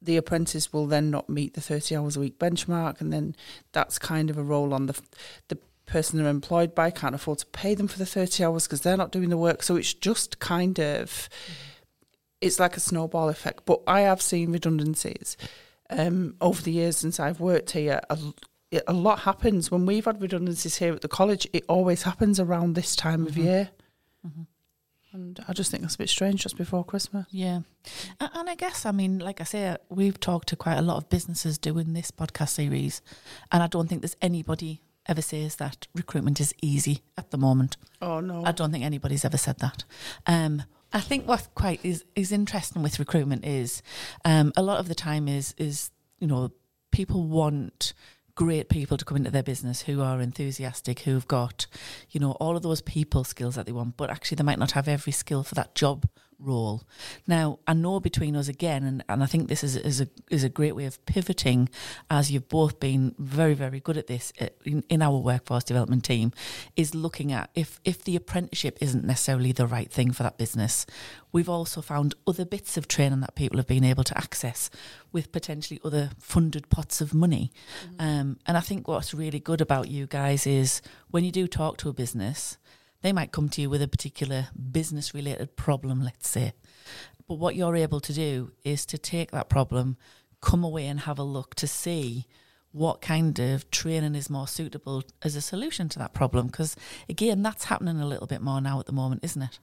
the 0.00 0.16
apprentice 0.16 0.72
will 0.72 0.86
then 0.86 1.10
not 1.10 1.28
meet 1.28 1.54
the 1.54 1.60
30 1.60 1.96
hours 1.96 2.16
a 2.16 2.20
week 2.20 2.38
benchmark 2.38 3.00
and 3.00 3.12
then 3.12 3.34
that's 3.72 3.98
kind 3.98 4.30
of 4.30 4.38
a 4.38 4.42
role 4.42 4.72
on 4.72 4.86
the 4.86 5.00
the 5.48 5.58
person 5.88 6.18
they're 6.18 6.30
employed 6.30 6.74
by 6.74 6.90
can't 6.90 7.14
afford 7.14 7.38
to 7.38 7.46
pay 7.46 7.74
them 7.74 7.88
for 7.88 7.98
the 7.98 8.06
30 8.06 8.44
hours 8.44 8.66
because 8.66 8.82
they're 8.82 8.96
not 8.96 9.10
doing 9.10 9.30
the 9.30 9.36
work. 9.36 9.62
So 9.62 9.76
it's 9.76 9.94
just 9.94 10.38
kind 10.38 10.78
of 10.78 11.08
mm-hmm. 11.08 11.52
it's 12.40 12.60
like 12.60 12.76
a 12.76 12.80
snowball 12.80 13.28
effect. 13.28 13.64
But 13.64 13.80
i 13.86 14.00
have 14.00 14.22
seen 14.22 14.52
redundancies 14.52 15.36
um, 15.90 16.36
over 16.40 16.62
the 16.62 16.72
years 16.72 16.98
since 16.98 17.18
i've 17.18 17.40
worked 17.40 17.72
here. 17.72 18.00
A, 18.10 18.18
a 18.86 18.92
lot 18.92 19.20
happens. 19.20 19.70
When 19.70 19.86
we've 19.86 20.04
had 20.04 20.20
redundancies 20.20 20.76
here 20.76 20.92
at 20.92 21.00
the 21.00 21.08
college 21.08 21.48
it 21.52 21.64
always 21.68 22.02
happens 22.02 22.38
around 22.38 22.74
this 22.74 22.94
time 22.94 23.26
of 23.26 23.32
mm-hmm. 23.32 23.42
year 23.42 23.70
mm-hmm. 24.26 24.42
And 25.12 25.40
i 25.48 25.52
just 25.52 25.70
think 25.70 25.82
that's 25.82 25.94
a 25.94 25.98
bit 25.98 26.08
strange 26.08 26.42
just 26.42 26.56
before 26.56 26.84
christmas 26.84 27.26
Yeah. 27.30 27.60
And 28.20 28.50
I 28.50 28.54
guess, 28.54 28.84
I 28.84 28.90
mean, 28.92 29.18
like 29.18 29.40
I 29.40 29.44
say, 29.44 29.76
we've 29.88 30.20
talked 30.20 30.48
to 30.48 30.56
quite 30.56 30.76
a 30.76 30.82
lot 30.82 30.98
of 30.98 31.08
businesses 31.08 31.56
doing 31.56 31.94
this 31.94 32.10
podcast 32.10 32.50
series, 32.50 33.00
and 33.50 33.62
I 33.62 33.66
don't 33.66 33.88
think 33.88 34.02
there's 34.02 34.16
anybody 34.20 34.82
ever 35.06 35.22
says 35.22 35.56
that 35.56 35.86
recruitment 35.94 36.38
is 36.40 36.52
easy 36.60 37.00
at 37.16 37.30
the 37.30 37.38
moment. 37.38 37.76
oh 38.02 38.20
no 38.20 38.44
I 38.44 38.52
don't 38.52 38.70
think 38.72 38.84
anybody's 38.84 39.24
ever 39.24 39.38
said 39.38 39.58
that. 39.60 39.84
Um, 40.26 40.64
I 40.92 41.00
think 41.00 41.26
what 41.26 41.48
quite 41.54 41.80
is, 41.82 42.04
is 42.14 42.30
interesting 42.32 42.82
with 42.82 42.98
recruitment 42.98 43.44
is 43.46 43.82
um, 44.24 44.52
a 44.56 44.62
lot 44.62 44.78
of 44.80 44.88
the 44.88 44.94
time 44.94 45.28
is 45.28 45.54
is 45.56 45.90
you 46.18 46.26
know 46.26 46.50
people 46.90 47.24
want 47.26 47.94
great 48.38 48.68
people 48.68 48.96
to 48.96 49.04
come 49.04 49.16
into 49.16 49.32
their 49.32 49.42
business 49.42 49.82
who 49.82 50.00
are 50.00 50.20
enthusiastic, 50.20 51.00
who've 51.00 51.26
got 51.26 51.66
you 52.10 52.20
know 52.20 52.30
all 52.38 52.56
of 52.56 52.62
those 52.62 52.80
people 52.80 53.24
skills 53.24 53.56
that 53.56 53.66
they 53.66 53.72
want, 53.72 53.96
but 53.96 54.10
actually 54.10 54.36
they 54.36 54.44
might 54.44 54.60
not 54.60 54.70
have 54.70 54.86
every 54.86 55.12
skill 55.12 55.42
for 55.42 55.56
that 55.56 55.74
job 55.74 56.06
role. 56.38 56.82
Now 57.26 57.58
I 57.66 57.74
know 57.74 58.00
between 58.00 58.36
us 58.36 58.48
again, 58.48 58.84
and, 58.84 59.04
and 59.08 59.22
I 59.22 59.26
think 59.26 59.48
this 59.48 59.64
is 59.64 59.76
is 59.76 60.00
a 60.00 60.08
is 60.30 60.44
a 60.44 60.48
great 60.48 60.76
way 60.76 60.84
of 60.84 61.04
pivoting, 61.06 61.68
as 62.10 62.30
you've 62.30 62.48
both 62.48 62.80
been 62.80 63.14
very 63.18 63.54
very 63.54 63.80
good 63.80 63.96
at 63.96 64.06
this 64.06 64.32
uh, 64.40 64.46
in, 64.64 64.84
in 64.88 65.02
our 65.02 65.18
workforce 65.18 65.64
development 65.64 66.04
team, 66.04 66.32
is 66.76 66.94
looking 66.94 67.32
at 67.32 67.50
if 67.54 67.80
if 67.84 68.04
the 68.04 68.16
apprenticeship 68.16 68.78
isn't 68.80 69.04
necessarily 69.04 69.52
the 69.52 69.66
right 69.66 69.90
thing 69.90 70.12
for 70.12 70.22
that 70.22 70.38
business, 70.38 70.86
we've 71.32 71.48
also 71.48 71.80
found 71.80 72.14
other 72.26 72.44
bits 72.44 72.76
of 72.76 72.88
training 72.88 73.20
that 73.20 73.34
people 73.34 73.58
have 73.58 73.66
been 73.66 73.84
able 73.84 74.04
to 74.04 74.16
access 74.16 74.70
with 75.12 75.32
potentially 75.32 75.80
other 75.84 76.10
funded 76.18 76.68
pots 76.68 77.00
of 77.00 77.14
money. 77.14 77.50
Um, 77.98 78.38
and 78.46 78.56
I 78.56 78.60
think 78.60 78.86
what's 78.88 79.14
really 79.14 79.40
good 79.40 79.60
about 79.60 79.88
you 79.88 80.06
guys 80.06 80.46
is 80.46 80.82
when 81.10 81.24
you 81.24 81.32
do 81.32 81.46
talk 81.46 81.78
to 81.78 81.88
a 81.88 81.92
business, 81.92 82.58
they 83.02 83.12
might 83.12 83.32
come 83.32 83.48
to 83.50 83.60
you 83.60 83.70
with 83.70 83.82
a 83.82 83.88
particular 83.88 84.48
business 84.72 85.14
related 85.14 85.56
problem, 85.56 86.02
let's 86.02 86.28
say. 86.28 86.52
But 87.26 87.38
what 87.38 87.56
you're 87.56 87.76
able 87.76 88.00
to 88.00 88.12
do 88.12 88.52
is 88.64 88.86
to 88.86 88.98
take 88.98 89.30
that 89.30 89.48
problem, 89.48 89.96
come 90.40 90.64
away 90.64 90.86
and 90.86 91.00
have 91.00 91.18
a 91.18 91.24
look 91.24 91.54
to 91.56 91.66
see 91.66 92.26
what 92.72 93.00
kind 93.00 93.38
of 93.38 93.70
training 93.70 94.14
is 94.14 94.28
more 94.30 94.46
suitable 94.46 95.02
as 95.22 95.36
a 95.36 95.40
solution 95.40 95.88
to 95.90 95.98
that 95.98 96.14
problem. 96.14 96.46
Because 96.46 96.76
again, 97.08 97.42
that's 97.42 97.64
happening 97.64 98.00
a 98.00 98.06
little 98.06 98.26
bit 98.26 98.40
more 98.40 98.60
now 98.60 98.80
at 98.80 98.86
the 98.86 98.92
moment, 98.92 99.24
isn't 99.24 99.42
it? 99.42 99.58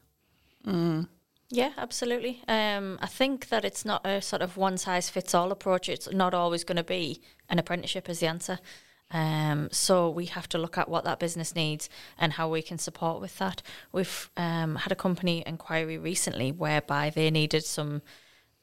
Yeah, 1.50 1.74
absolutely. 1.77 2.42
Um, 2.48 2.98
I 3.01 3.08
think 3.08 3.50
that 3.50 3.63
it's 3.63 3.86
not 3.86 4.06
a 4.06 4.22
sort 4.22 4.42
of 4.42 4.58
one 4.58 4.77
size 4.77 5.10
fits 5.10 5.36
all 5.36 5.51
approach. 5.51 5.89
It's 5.89 6.12
not 6.12 6.34
always 6.34 6.63
going 6.63 6.77
to 6.77 6.84
be 6.84 7.22
an 7.50 7.60
apprenticeship 7.60 8.10
as 8.10 8.20
the 8.20 8.27
answer. 8.27 8.60
Um, 9.12 9.69
so 9.71 10.09
we 10.09 10.25
have 10.25 10.50
to 10.50 10.57
look 10.57 10.77
at 10.77 10.89
what 10.89 11.03
that 11.03 11.19
business 11.19 11.55
needs 11.55 11.89
and 12.17 12.33
how 12.33 12.50
we 12.50 12.62
can 12.62 12.77
support 12.77 13.21
with 13.21 13.38
that. 13.38 13.62
We've 13.91 14.31
um, 14.35 14.75
had 14.77 14.91
a 14.91 14.95
company 14.95 15.43
inquiry 15.45 15.97
recently 15.97 16.51
whereby 16.51 17.12
they 17.12 17.29
needed 17.29 17.65
some. 17.65 18.01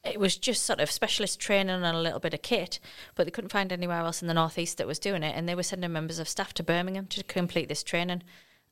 It 0.05 0.19
was 0.19 0.37
just 0.37 0.65
sort 0.65 0.81
of 0.81 0.91
specialist 0.91 1.39
training 1.39 1.77
and 1.77 1.85
a 1.85 2.01
little 2.01 2.19
bit 2.19 2.35
of 2.35 2.43
kit, 2.43 2.81
but 3.15 3.25
they 3.25 3.31
couldn't 3.31 3.53
find 3.53 3.73
anywhere 3.73 4.01
else 4.01 4.21
in 4.21 4.27
the 4.27 4.35
northeast 4.35 4.79
that 4.79 4.87
was 4.87 4.99
doing 4.99 5.23
it, 5.23 5.37
and 5.37 5.49
they 5.49 5.55
were 5.55 5.63
sending 5.63 5.93
members 5.93 6.19
of 6.19 6.29
staff 6.29 6.53
to 6.55 6.65
Birmingham 6.65 7.07
to 7.07 7.23
complete 7.23 7.69
this 7.69 7.85
training. 7.85 8.25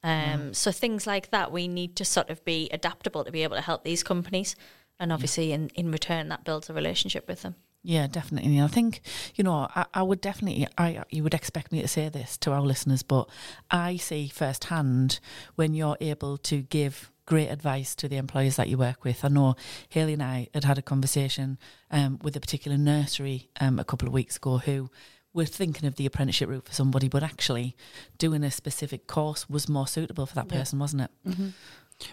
Um, 0.03 0.55
So 0.55 0.73
things 0.73 1.07
like 1.07 1.31
that, 1.31 1.53
we 1.53 1.69
need 1.69 1.95
to 1.97 2.05
sort 2.05 2.31
of 2.31 2.45
be 2.45 2.69
adaptable 2.73 3.25
to 3.25 3.31
be 3.31 3.45
able 3.45 3.57
to 3.57 3.63
help 3.63 3.85
these 3.85 4.03
companies, 4.03 4.57
and 4.99 5.13
obviously, 5.13 5.53
in 5.53 5.69
in 5.77 5.93
return, 5.93 6.29
that 6.31 6.43
builds 6.45 6.69
a 6.69 6.75
relationship 6.75 7.29
with 7.29 7.43
them. 7.43 7.55
Yeah, 7.83 8.07
definitely. 8.07 8.59
And 8.59 8.65
I 8.65 8.69
think, 8.69 9.01
you 9.37 9.45
know, 9.45 9.69
I, 9.75 9.87
I 9.95 10.03
would 10.03 10.21
definitely, 10.21 10.67
I 10.77 11.03
you 11.11 11.23
would 11.23 11.35
expect 11.35 11.73
me 11.73 11.81
to 11.81 11.89
say 11.89 12.09
this 12.09 12.37
to 12.39 12.53
our 12.53 12.61
listeners, 12.61 13.03
but 13.03 13.29
I 13.71 13.97
see 13.97 14.29
firsthand 14.29 15.19
when 15.55 15.73
you're 15.75 15.97
able 16.01 16.37
to 16.39 16.63
give 16.63 17.11
great 17.25 17.49
advice 17.49 17.95
to 17.95 18.09
the 18.09 18.17
employees 18.17 18.57
that 18.57 18.69
you 18.69 18.77
work 18.77 19.05
with. 19.05 19.25
I 19.25 19.29
know 19.29 19.55
Hayley 19.89 20.15
and 20.15 20.23
I 20.23 20.49
had 20.53 20.65
had 20.65 20.79
a 20.79 20.83
conversation 20.83 21.59
um, 21.91 22.19
with 22.23 22.37
a 22.37 22.41
particular 22.41 22.77
nursery 22.77 23.49
um, 23.61 23.79
a 23.79 23.85
couple 23.85 24.09
of 24.09 24.13
weeks 24.13 24.37
ago 24.37 24.59
who 24.59 24.91
were 25.33 25.45
thinking 25.47 25.87
of 25.87 25.95
the 25.95 26.07
apprenticeship 26.07 26.49
route 26.49 26.67
for 26.67 26.75
somebody, 26.75 27.09
but 27.09 27.23
actually 27.23 27.77
doing 28.19 28.43
a 28.43 28.51
specific 28.51 29.07
course 29.07 29.49
was 29.49 29.69
more 29.69 29.87
suitable 29.87 30.27
for 30.27 30.35
that 30.35 30.49
person, 30.49 30.79
wasn't 30.81 31.03
it? 31.03 31.11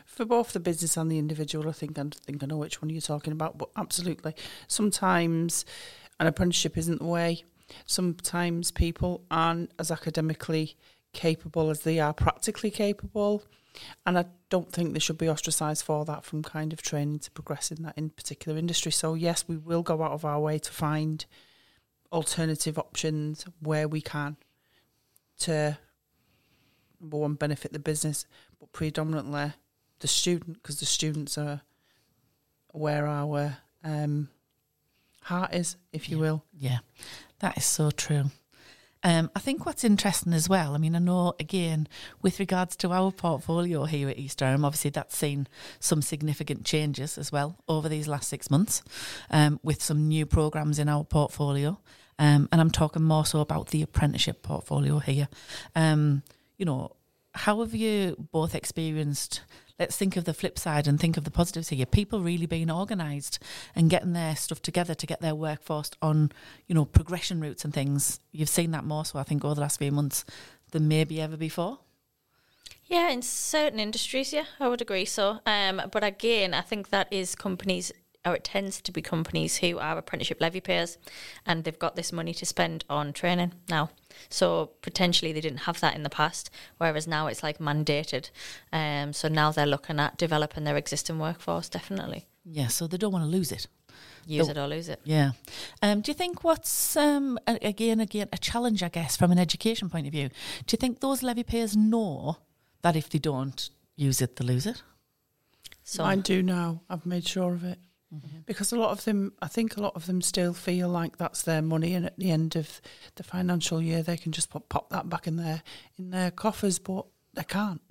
For 0.05 0.25
both 0.25 0.53
the 0.53 0.59
business 0.59 0.97
and 0.97 1.11
the 1.11 1.19
individual, 1.19 1.69
I 1.69 1.71
think 1.71 1.97
I 1.97 2.03
think 2.25 2.43
I 2.43 2.45
know 2.45 2.57
which 2.57 2.81
one 2.81 2.89
you're 2.89 3.01
talking 3.01 3.33
about, 3.33 3.57
but 3.57 3.69
absolutely. 3.75 4.33
Sometimes 4.67 5.65
an 6.19 6.27
apprenticeship 6.27 6.77
isn't 6.77 6.99
the 6.99 7.05
way. 7.05 7.43
Sometimes 7.85 8.71
people 8.71 9.23
aren't 9.29 9.71
as 9.77 9.91
academically 9.91 10.75
capable 11.13 11.69
as 11.69 11.81
they 11.81 11.99
are 11.99 12.13
practically 12.13 12.71
capable. 12.71 13.43
And 14.05 14.17
I 14.17 14.25
don't 14.49 14.71
think 14.71 14.93
they 14.93 14.99
should 14.99 15.17
be 15.17 15.29
ostracised 15.29 15.83
for 15.83 16.03
that 16.05 16.25
from 16.25 16.41
kind 16.41 16.73
of 16.73 16.81
training 16.81 17.19
to 17.19 17.31
progress 17.31 17.71
in 17.71 17.83
that 17.83 17.97
in 17.97 18.09
particular 18.09 18.57
industry. 18.57 18.91
So 18.91 19.13
yes, 19.13 19.47
we 19.47 19.57
will 19.57 19.83
go 19.83 20.01
out 20.01 20.11
of 20.11 20.25
our 20.25 20.39
way 20.39 20.57
to 20.59 20.71
find 20.71 21.25
alternative 22.11 22.79
options 22.79 23.45
where 23.59 23.87
we 23.87 24.01
can 24.01 24.37
to 25.39 25.77
number 26.99 27.17
one 27.17 27.35
benefit 27.35 27.73
the 27.73 27.79
business, 27.79 28.25
but 28.59 28.71
predominantly 28.71 29.53
the 29.99 30.07
student 30.07 30.61
because 30.61 30.79
the 30.79 30.85
students 30.85 31.37
are 31.37 31.61
where 32.71 33.07
our 33.07 33.57
um, 33.83 34.29
heart 35.23 35.53
is, 35.53 35.77
if 35.91 36.09
you 36.09 36.19
will. 36.19 36.43
Yeah, 36.57 36.79
that 37.39 37.57
is 37.57 37.65
so 37.65 37.91
true. 37.91 38.25
Um, 39.03 39.29
I 39.35 39.39
think 39.39 39.65
what's 39.65 39.83
interesting 39.83 40.33
as 40.33 40.49
well, 40.49 40.73
I 40.73 40.79
mean, 40.79 40.95
I 40.95 40.99
know 40.99 41.33
again, 41.39 41.87
with 42.21 42.39
regards 42.39 42.75
to 42.77 42.91
our 42.91 43.11
portfolio 43.11 43.85
here 43.85 44.09
at 44.09 44.17
East 44.17 44.39
Durham, 44.39 44.65
obviously 44.65 44.89
that's 44.89 45.15
seen 45.15 45.47
some 45.79 46.01
significant 46.01 46.65
changes 46.65 47.17
as 47.17 47.31
well 47.31 47.57
over 47.67 47.87
these 47.87 48.07
last 48.07 48.27
six 48.27 48.49
months 48.49 48.83
um, 49.29 49.59
with 49.63 49.83
some 49.83 50.07
new 50.07 50.25
programs 50.25 50.79
in 50.79 50.89
our 50.89 51.03
portfolio. 51.03 51.79
Um, 52.19 52.49
and 52.51 52.59
I'm 52.59 52.71
talking 52.71 53.03
more 53.03 53.25
so 53.25 53.39
about 53.39 53.67
the 53.67 53.83
apprenticeship 53.83 54.41
portfolio 54.41 54.97
here. 54.99 55.27
Um, 55.75 56.23
you 56.57 56.65
know, 56.65 56.95
how 57.33 57.59
have 57.59 57.75
you 57.75 58.15
both 58.31 58.55
experienced? 58.55 59.41
Let's 59.79 59.95
think 59.95 60.17
of 60.17 60.25
the 60.25 60.33
flip 60.33 60.57
side 60.57 60.87
and 60.87 60.99
think 60.99 61.17
of 61.17 61.23
the 61.23 61.31
positives 61.31 61.69
here. 61.69 61.85
People 61.85 62.21
really 62.21 62.47
being 62.47 62.71
organised 62.71 63.39
and 63.75 63.89
getting 63.89 64.13
their 64.13 64.35
stuff 64.35 64.61
together 64.61 64.95
to 64.95 65.05
get 65.05 65.21
their 65.21 65.35
workforce 65.35 65.91
on, 66.01 66.31
you 66.65 66.73
know, 66.73 66.85
progression 66.85 67.39
routes 67.39 67.63
and 67.63 67.73
things. 67.73 68.19
You've 68.31 68.49
seen 68.49 68.71
that 68.71 68.85
more 68.85 69.05
so, 69.05 69.19
I 69.19 69.23
think, 69.23 69.45
over 69.45 69.55
the 69.55 69.61
last 69.61 69.77
few 69.77 69.91
months 69.91 70.25
than 70.71 70.87
maybe 70.87 71.21
ever 71.21 71.37
before. 71.37 71.79
Yeah, 72.85 73.09
in 73.09 73.21
certain 73.21 73.79
industries, 73.79 74.31
yeah, 74.31 74.45
I 74.59 74.69
would 74.69 74.81
agree 74.81 75.05
so. 75.05 75.39
Um, 75.45 75.81
but 75.91 76.03
again, 76.03 76.53
I 76.53 76.61
think 76.61 76.89
that 76.89 77.11
is 77.11 77.35
companies, 77.35 77.91
or 78.27 78.35
it 78.35 78.43
tends 78.43 78.81
to 78.81 78.91
be 78.91 79.01
companies 79.01 79.57
who 79.57 79.77
are 79.79 79.97
apprenticeship 79.97 80.41
levy 80.41 80.59
payers, 80.59 80.97
and 81.45 81.63
they've 81.63 81.79
got 81.79 81.95
this 81.95 82.11
money 82.11 82.33
to 82.33 82.45
spend 82.45 82.83
on 82.89 83.13
training 83.13 83.53
now. 83.69 83.89
So 84.29 84.71
potentially 84.81 85.31
they 85.31 85.41
didn't 85.41 85.59
have 85.59 85.79
that 85.79 85.95
in 85.95 86.03
the 86.03 86.09
past, 86.09 86.49
whereas 86.77 87.07
now 87.07 87.27
it's 87.27 87.43
like 87.43 87.59
mandated. 87.59 88.29
Um, 88.73 89.13
so 89.13 89.27
now 89.27 89.51
they're 89.51 89.65
looking 89.65 89.99
at 89.99 90.17
developing 90.17 90.63
their 90.63 90.77
existing 90.77 91.19
workforce. 91.19 91.69
Definitely 91.69 92.25
Yeah, 92.45 92.67
so 92.67 92.87
they 92.87 92.97
don't 92.97 93.13
want 93.13 93.25
to 93.25 93.29
lose 93.29 93.51
it. 93.51 93.67
use 94.25 94.49
it 94.49 94.57
or 94.57 94.67
lose 94.67 94.89
it. 94.89 94.99
Yeah. 95.05 95.31
Um, 95.81 96.01
do 96.01 96.11
you 96.11 96.15
think 96.15 96.43
what's 96.43 96.95
um, 96.97 97.39
again, 97.47 97.99
again, 97.99 98.27
a 98.33 98.37
challenge, 98.37 98.83
I 98.83 98.89
guess, 98.89 99.15
from 99.15 99.31
an 99.31 99.39
education 99.39 99.89
point 99.89 100.05
of 100.07 100.11
view? 100.11 100.29
Do 100.65 100.73
you 100.73 100.77
think 100.77 100.99
those 100.99 101.23
levy 101.23 101.43
payers 101.43 101.77
know 101.77 102.37
that 102.81 102.95
if 102.95 103.09
they 103.09 103.19
don't 103.19 103.69
use 103.95 104.21
it, 104.21 104.35
they 104.35 104.45
lose 104.45 104.65
it? 104.65 104.83
So 105.83 106.03
I 106.03 106.15
do 106.17 106.43
now. 106.43 106.81
I've 106.89 107.05
made 107.05 107.25
sure 107.25 107.53
of 107.53 107.63
it. 107.63 107.79
Because 108.45 108.71
a 108.71 108.79
lot 108.79 108.91
of 108.91 109.03
them, 109.03 109.33
I 109.41 109.47
think 109.47 109.75
a 109.75 109.81
lot 109.81 109.95
of 109.95 110.05
them 110.05 110.21
still 110.21 110.53
feel 110.53 110.87
like 110.87 111.17
that's 111.17 111.43
their 111.43 111.61
money, 111.61 111.93
and 111.93 112.05
at 112.05 112.17
the 112.17 112.31
end 112.31 112.55
of 112.55 112.81
the 113.15 113.23
financial 113.23 113.81
year, 113.81 114.01
they 114.01 114.17
can 114.17 114.31
just 114.31 114.49
pop, 114.49 114.69
pop 114.69 114.89
that 114.91 115.09
back 115.09 115.27
in 115.27 115.35
their 115.35 115.61
in 115.97 116.11
their 116.11 116.31
coffers, 116.31 116.79
but 116.79 117.05
they 117.33 117.43
can't. 117.43 117.81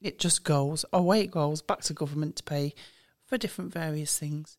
It 0.00 0.18
just 0.18 0.44
goes 0.44 0.84
away. 0.92 1.22
It 1.22 1.30
goes 1.30 1.62
back 1.62 1.80
to 1.82 1.92
government 1.92 2.36
to 2.36 2.42
pay 2.42 2.74
for 3.26 3.36
different 3.38 3.72
various 3.72 4.18
things. 4.18 4.56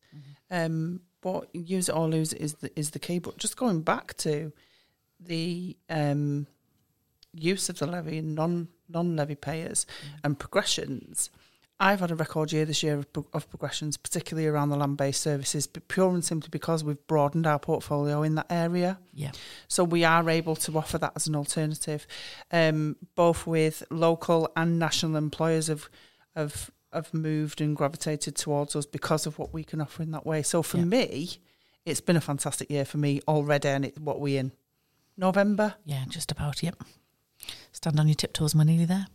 Um, 0.50 1.00
but 1.20 1.54
use 1.54 1.88
it 1.88 1.94
or 1.94 2.08
lose 2.08 2.32
it 2.32 2.40
is 2.40 2.54
the 2.54 2.78
is 2.78 2.90
the 2.90 2.98
key. 2.98 3.18
But 3.18 3.38
just 3.38 3.56
going 3.56 3.82
back 3.82 4.16
to 4.18 4.52
the 5.18 5.76
um, 5.88 6.46
use 7.32 7.68
of 7.68 7.78
the 7.78 7.86
levy 7.86 8.18
and 8.18 8.34
non 8.34 8.68
non 8.88 9.16
levy 9.16 9.36
payers 9.36 9.86
and 10.22 10.38
progressions. 10.38 11.30
I've 11.82 11.98
had 12.00 12.12
a 12.12 12.14
record 12.14 12.52
year 12.52 12.64
this 12.64 12.82
year 12.84 12.94
of, 12.94 13.12
pro- 13.12 13.26
of 13.32 13.50
progressions, 13.50 13.96
particularly 13.96 14.46
around 14.46 14.68
the 14.68 14.76
land-based 14.76 15.20
services, 15.20 15.66
but 15.66 15.88
pure 15.88 16.10
and 16.14 16.24
simply 16.24 16.48
because 16.48 16.84
we've 16.84 17.04
broadened 17.08 17.44
our 17.46 17.58
portfolio 17.58 18.22
in 18.22 18.36
that 18.36 18.46
area. 18.50 18.98
Yeah. 19.12 19.32
So 19.66 19.82
we 19.82 20.04
are 20.04 20.30
able 20.30 20.54
to 20.56 20.78
offer 20.78 20.96
that 20.98 21.12
as 21.16 21.26
an 21.26 21.34
alternative, 21.34 22.06
um, 22.52 22.96
both 23.16 23.46
with 23.48 23.82
local 23.90 24.50
and 24.56 24.78
national 24.78 25.16
employers 25.16 25.66
have 25.66 25.88
have 26.36 26.70
have 26.92 27.12
moved 27.12 27.60
and 27.60 27.74
gravitated 27.74 28.36
towards 28.36 28.76
us 28.76 28.86
because 28.86 29.26
of 29.26 29.38
what 29.38 29.52
we 29.52 29.64
can 29.64 29.80
offer 29.80 30.02
in 30.02 30.10
that 30.12 30.24
way. 30.26 30.42
So 30.42 30.62
for 30.62 30.76
Yeah. 30.78 30.84
me, 30.84 31.38
it's 31.84 32.00
been 32.02 32.16
a 32.16 32.20
fantastic 32.20 32.70
year 32.70 32.84
for 32.84 32.98
me 32.98 33.20
already, 33.26 33.68
and 33.68 33.84
it, 33.86 33.98
what 33.98 34.20
we 34.20 34.36
in 34.36 34.52
November. 35.16 35.74
Yeah, 35.84 36.04
just 36.08 36.30
about. 36.30 36.62
Yep. 36.62 36.76
Stand 37.82 37.98
on 37.98 38.06
your 38.06 38.14
tiptoes, 38.14 38.54
we're 38.54 38.62
nearly 38.62 38.84
there. 38.84 39.06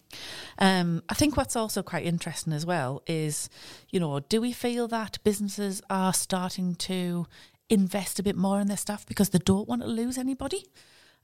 Um, 0.59 1.01
I 1.07 1.13
think 1.13 1.37
what's 1.37 1.55
also 1.55 1.81
quite 1.81 2.05
interesting 2.05 2.51
as 2.51 2.65
well 2.65 3.01
is, 3.07 3.47
you 3.91 3.97
know, 4.01 4.19
do 4.19 4.41
we 4.41 4.51
feel 4.51 4.89
that 4.89 5.19
businesses 5.23 5.81
are 5.89 6.13
starting 6.13 6.75
to 6.75 7.27
invest 7.69 8.19
a 8.19 8.23
bit 8.23 8.35
more 8.35 8.59
in 8.59 8.67
their 8.67 8.75
staff 8.75 9.05
because 9.05 9.29
they 9.29 9.39
don't 9.39 9.69
want 9.69 9.83
to 9.83 9.87
lose 9.87 10.17
anybody? 10.17 10.65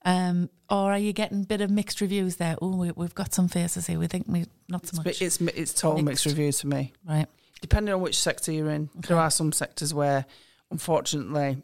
Um, 0.06 0.50
or 0.70 0.94
are 0.94 0.98
you 0.98 1.12
getting 1.12 1.42
a 1.42 1.46
bit 1.46 1.60
of 1.60 1.70
mixed 1.70 2.00
reviews 2.00 2.38
there? 2.38 2.56
Oh, 2.62 2.78
we, 2.78 2.92
we've 2.96 3.14
got 3.14 3.34
some 3.34 3.50
faces 3.50 3.88
here. 3.88 4.00
We 4.00 4.08
think 4.08 4.24
we 4.30 4.46
not 4.70 4.86
so 4.88 4.96
much. 5.04 5.22
it's 5.22 5.42
it's 5.42 5.74
total 5.74 6.02
mixed 6.02 6.26
Mixed. 6.26 6.38
reviews 6.38 6.62
for 6.62 6.68
me. 6.68 6.94
right. 7.06 7.28
depending 7.60 7.94
on 7.94 8.00
which 8.00 8.18
sector 8.18 8.54
you're 8.54 8.70
in, 8.70 8.90
there 8.96 9.18
are 9.18 9.30
some 9.30 9.52
sectors 9.52 9.94
where, 9.94 10.26
unfortunately, 10.72 11.62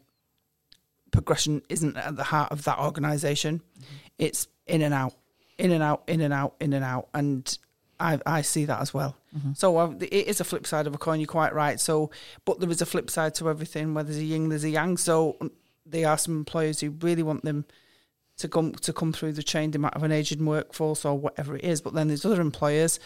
progression 1.10 1.62
isn't 1.70 1.96
at 1.96 2.16
the 2.16 2.24
heart 2.24 2.52
of 2.52 2.64
that 2.64 2.78
organization 2.78 3.62
It's 4.18 4.46
in 4.66 4.82
and 4.82 4.92
out, 4.94 5.14
in 5.60 5.70
and 5.72 5.82
out, 5.82 6.02
in 6.06 6.20
and 6.20 6.32
out, 6.34 6.54
in 6.60 6.72
and 6.72 6.84
out, 6.84 7.08
and 7.14 7.58
I 7.98 8.18
I 8.26 8.42
see 8.42 8.64
that 8.66 8.80
as 8.80 8.92
well. 8.94 9.16
So 9.54 9.76
uh, 9.78 9.94
it 10.00 10.12
is 10.26 10.40
a 10.40 10.44
flip 10.44 10.66
side 10.66 10.88
of 10.88 10.94
a 10.94 10.98
coin. 10.98 11.20
You're 11.20 11.28
quite 11.28 11.54
right. 11.54 11.78
So, 11.78 12.10
but 12.44 12.58
there 12.58 12.68
is 12.70 12.82
a 12.82 12.86
flip 12.86 13.08
side 13.10 13.34
to 13.36 13.48
everything. 13.48 13.94
Where 13.94 14.02
there's 14.02 14.18
a 14.18 14.24
yin, 14.24 14.48
there's 14.48 14.64
a 14.64 14.70
yang. 14.70 14.96
So 14.96 15.36
um, 15.40 15.52
there 15.86 16.08
are 16.08 16.18
some 16.18 16.36
employers 16.36 16.80
who 16.80 16.90
really 17.00 17.22
want 17.22 17.44
them 17.44 17.64
to 18.38 18.48
come 18.48 18.72
to 18.72 18.92
come 18.92 19.12
through 19.12 19.34
the 19.34 19.42
chain. 19.44 19.70
They 19.70 19.78
might 19.78 19.94
have 19.94 20.02
an 20.02 20.10
aging 20.10 20.44
workforce 20.44 21.04
or 21.04 21.16
whatever 21.16 21.54
it 21.56 21.62
is. 21.64 21.80
But 21.80 21.94
then 21.94 22.08
there's 22.08 22.24
other 22.24 22.40
employers 22.40 22.98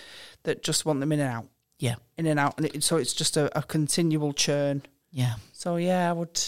that 0.44 0.62
just 0.62 0.86
want 0.86 1.00
them 1.00 1.12
in 1.12 1.20
and 1.20 1.30
out 1.30 1.46
Yeah. 1.78 1.96
in 2.16 2.24
and 2.26 2.40
out, 2.40 2.54
and 2.56 2.66
it, 2.66 2.82
so 2.82 2.96
it's 2.96 3.12
just 3.12 3.36
a, 3.36 3.50
a 3.58 3.62
continual 3.62 4.32
churn. 4.32 4.82
Yeah. 5.10 5.34
So 5.52 5.76
yeah, 5.76 6.08
I 6.08 6.12
would. 6.14 6.40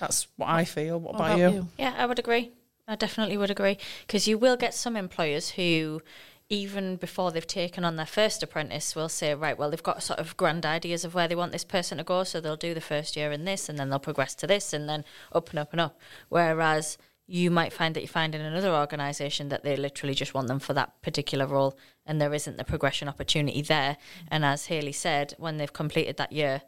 That's 0.00 0.26
what 0.36 0.48
I 0.48 0.64
feel. 0.64 0.98
What, 0.98 1.14
What 1.14 1.32
about, 1.32 1.38
you? 1.38 1.68
Yeah, 1.78 1.94
I 1.96 2.06
would 2.06 2.18
agree. 2.18 2.50
I 2.90 2.96
definitely 2.96 3.36
would 3.36 3.52
agree 3.52 3.78
because 4.04 4.26
you 4.26 4.36
will 4.36 4.56
get 4.56 4.74
some 4.74 4.96
employers 4.96 5.50
who, 5.50 6.02
even 6.48 6.96
before 6.96 7.30
they've 7.30 7.46
taken 7.46 7.84
on 7.84 7.94
their 7.94 8.04
first 8.04 8.42
apprentice, 8.42 8.96
will 8.96 9.08
say, 9.08 9.32
right, 9.32 9.56
well, 9.56 9.70
they've 9.70 9.80
got 9.80 10.02
sort 10.02 10.18
of 10.18 10.36
grand 10.36 10.66
ideas 10.66 11.04
of 11.04 11.14
where 11.14 11.28
they 11.28 11.36
want 11.36 11.52
this 11.52 11.62
person 11.62 11.98
to 11.98 12.04
go, 12.04 12.24
so 12.24 12.40
they'll 12.40 12.56
do 12.56 12.74
the 12.74 12.80
first 12.80 13.14
year 13.16 13.30
in 13.30 13.44
this, 13.44 13.68
and 13.68 13.78
then 13.78 13.90
they'll 13.90 14.00
progress 14.00 14.34
to 14.34 14.46
this, 14.48 14.72
and 14.72 14.88
then 14.88 15.04
up 15.30 15.50
and 15.50 15.60
up 15.60 15.70
and 15.70 15.80
up. 15.80 16.00
Whereas 16.30 16.98
you 17.28 17.48
might 17.48 17.72
find 17.72 17.94
that 17.94 18.00
you 18.00 18.08
find 18.08 18.34
in 18.34 18.40
another 18.40 18.74
organisation 18.74 19.50
that 19.50 19.62
they 19.62 19.76
literally 19.76 20.14
just 20.14 20.34
want 20.34 20.48
them 20.48 20.58
for 20.58 20.74
that 20.74 21.00
particular 21.00 21.46
role, 21.46 21.78
and 22.04 22.20
there 22.20 22.34
isn't 22.34 22.56
the 22.56 22.64
progression 22.64 23.06
opportunity 23.06 23.62
there. 23.62 23.98
And 24.26 24.44
as 24.44 24.66
Hayley 24.66 24.90
said, 24.90 25.34
when 25.38 25.58
they've 25.58 25.72
completed 25.72 26.16
that 26.16 26.32
year, 26.32 26.62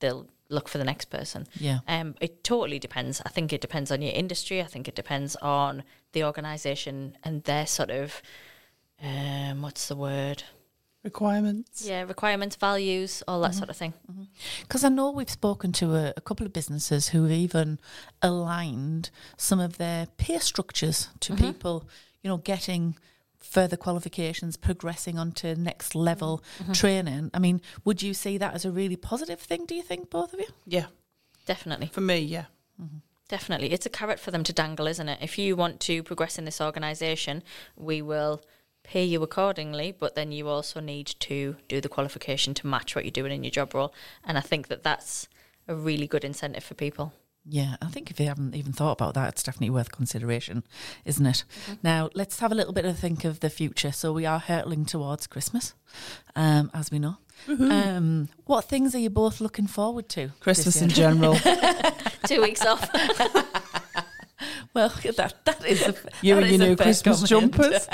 they'll 0.00 0.26
look 0.48 0.68
for 0.68 0.78
the 0.78 0.84
next 0.84 1.06
person. 1.06 1.46
Yeah. 1.58 1.80
Um, 1.88 2.14
it 2.20 2.44
totally 2.44 2.78
depends. 2.78 3.20
I 3.24 3.30
think 3.30 3.52
it 3.52 3.60
depends 3.60 3.90
on 3.90 4.02
your 4.02 4.12
industry. 4.12 4.60
I 4.60 4.66
think 4.66 4.88
it 4.88 4.94
depends 4.94 5.36
on 5.36 5.82
the 6.12 6.24
organisation 6.24 7.16
and 7.22 7.42
their 7.44 7.66
sort 7.66 7.90
of, 7.90 8.22
um, 9.02 9.62
what's 9.62 9.88
the 9.88 9.96
word? 9.96 10.44
Requirements. 11.02 11.86
Yeah, 11.86 12.02
requirements, 12.02 12.56
values, 12.56 13.22
all 13.28 13.40
that 13.42 13.54
sort 13.54 13.70
of 13.70 13.76
thing. 13.76 13.94
Because 14.62 14.82
I 14.82 14.88
know 14.88 15.12
we've 15.12 15.30
spoken 15.30 15.70
to 15.72 15.94
a, 15.94 16.12
a 16.16 16.20
couple 16.20 16.44
of 16.44 16.52
businesses 16.52 17.10
who 17.10 17.22
have 17.22 17.32
even 17.32 17.78
aligned 18.22 19.10
some 19.36 19.60
of 19.60 19.78
their 19.78 20.06
pay 20.16 20.38
structures 20.38 21.10
to 21.20 21.36
people, 21.36 21.84
you 22.22 22.28
know, 22.28 22.38
getting 22.38 22.96
further 23.46 23.76
qualifications, 23.76 24.56
progressing 24.56 25.18
onto 25.18 25.54
next 25.54 25.94
level 25.94 26.38
mm-hmm. 26.38 26.64
Mm-hmm. 26.64 26.72
training. 26.72 27.30
I 27.32 27.38
mean, 27.38 27.60
would 27.84 28.02
you 28.02 28.14
see 28.14 28.38
that 28.38 28.54
as 28.54 28.64
a 28.64 28.70
really 28.70 28.96
positive 28.96 29.40
thing, 29.40 29.64
do 29.66 29.74
you 29.74 29.82
think, 29.82 30.10
both 30.10 30.32
of 30.32 30.40
you? 30.40 30.46
Yeah, 30.66 30.86
Definitely. 31.46 31.88
for 31.88 32.00
me, 32.00 32.18
yeah. 32.18 32.46
Mm-hmm. 32.80 32.98
Definitely. 33.28 33.72
It's 33.72 33.86
a 33.86 33.90
carrot 33.90 34.20
for 34.20 34.30
them 34.30 34.44
to 34.44 34.52
dangle, 34.52 34.86
isn't 34.86 35.08
it? 35.08 35.18
If 35.20 35.36
you 35.36 35.56
want 35.56 35.80
to 35.80 36.02
progress 36.02 36.38
in 36.38 36.44
this 36.44 36.60
organisation, 36.60 37.42
we 37.76 38.00
will 38.00 38.40
pay 38.84 39.04
you 39.04 39.22
accordingly, 39.22 39.92
but 39.98 40.14
then 40.14 40.30
you 40.30 40.46
also 40.46 40.78
need 40.78 41.06
to 41.18 41.56
do 41.66 41.80
the 41.80 41.88
qualification 41.88 42.54
to 42.54 42.68
match 42.68 42.94
what 42.94 43.04
you're 43.04 43.10
doing 43.10 43.32
in 43.32 43.42
your 43.42 43.50
job 43.50 43.74
role. 43.74 43.92
And 44.24 44.38
I 44.38 44.40
think 44.40 44.68
that 44.68 44.84
that's 44.84 45.28
a 45.66 45.74
really 45.74 46.06
good 46.06 46.24
incentive 46.24 46.62
for 46.62 46.74
people. 46.74 47.12
Yeah, 47.48 47.76
I 47.80 47.86
think 47.86 48.10
if 48.10 48.18
you 48.18 48.26
haven't 48.26 48.56
even 48.56 48.72
thought 48.72 48.92
about 48.92 49.14
that, 49.14 49.28
it's 49.28 49.42
definitely 49.42 49.70
worth 49.70 49.92
consideration, 49.92 50.64
isn't 51.04 51.24
it? 51.26 51.44
Now, 51.82 52.10
let's 52.14 52.40
have 52.40 52.50
a 52.50 52.54
little 52.56 52.72
bit 52.72 52.84
of 52.84 52.90
a 52.90 52.98
think 52.98 53.24
of 53.24 53.38
the 53.38 53.50
future. 53.50 53.92
So, 53.92 54.12
we 54.12 54.26
are 54.26 54.40
hurtling 54.40 54.84
towards 54.84 55.26
Christmas, 55.28 55.74
um, 56.34 56.70
as 56.74 56.90
we 56.90 56.98
know. 56.98 57.18
Um, 57.48 58.28
what 58.46 58.64
things 58.64 58.94
are 58.94 58.98
you 58.98 59.10
both 59.10 59.40
looking 59.40 59.66
forward 59.68 60.08
to? 60.10 60.30
Christmas 60.40 60.82
in 60.82 60.88
general. 60.88 61.36
Two 62.26 62.42
weeks 62.42 62.64
off. 62.64 62.90
Well, 64.74 64.90
that 65.16 65.34
that 65.46 65.64
is 65.64 65.80
a, 65.80 65.94
you 66.20 66.34
that 66.34 66.42
and 66.44 66.52
is 66.52 66.58
your 66.60 66.68
new 66.68 66.76
Christmas 66.76 67.26
comment. 67.26 67.54
jumpers. 67.54 67.88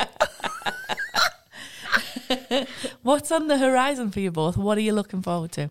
What's 3.02 3.30
on 3.30 3.46
the 3.46 3.56
horizon 3.58 4.10
for 4.10 4.18
you 4.18 4.32
both? 4.32 4.56
What 4.56 4.76
are 4.78 4.80
you 4.80 4.92
looking 4.92 5.22
forward 5.22 5.52
to? 5.52 5.70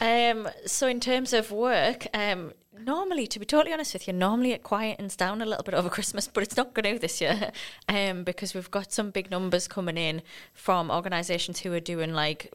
Um, 0.00 0.48
so 0.64 0.88
in 0.88 0.98
terms 1.00 1.34
of 1.34 1.50
work, 1.50 2.06
um, 2.14 2.52
normally, 2.86 3.26
to 3.26 3.38
be 3.38 3.44
totally 3.44 3.72
honest 3.72 3.92
with 3.92 4.06
you, 4.06 4.12
normally 4.12 4.52
it 4.52 4.62
quietens 4.62 5.16
down 5.16 5.42
a 5.42 5.46
little 5.46 5.64
bit 5.64 5.74
over 5.74 5.88
Christmas, 5.96 6.28
but 6.28 6.42
it's 6.42 6.56
not 6.56 6.72
going 6.72 6.94
to 6.94 6.98
this 6.98 7.20
year 7.20 7.50
um, 7.88 8.24
because 8.24 8.54
we've 8.54 8.70
got 8.70 8.92
some 8.92 9.10
big 9.10 9.30
numbers 9.30 9.68
coming 9.68 9.96
in 9.96 10.22
from 10.54 10.90
organisations 10.90 11.60
who 11.60 11.72
are 11.72 11.80
doing 11.80 12.14
like 12.14 12.52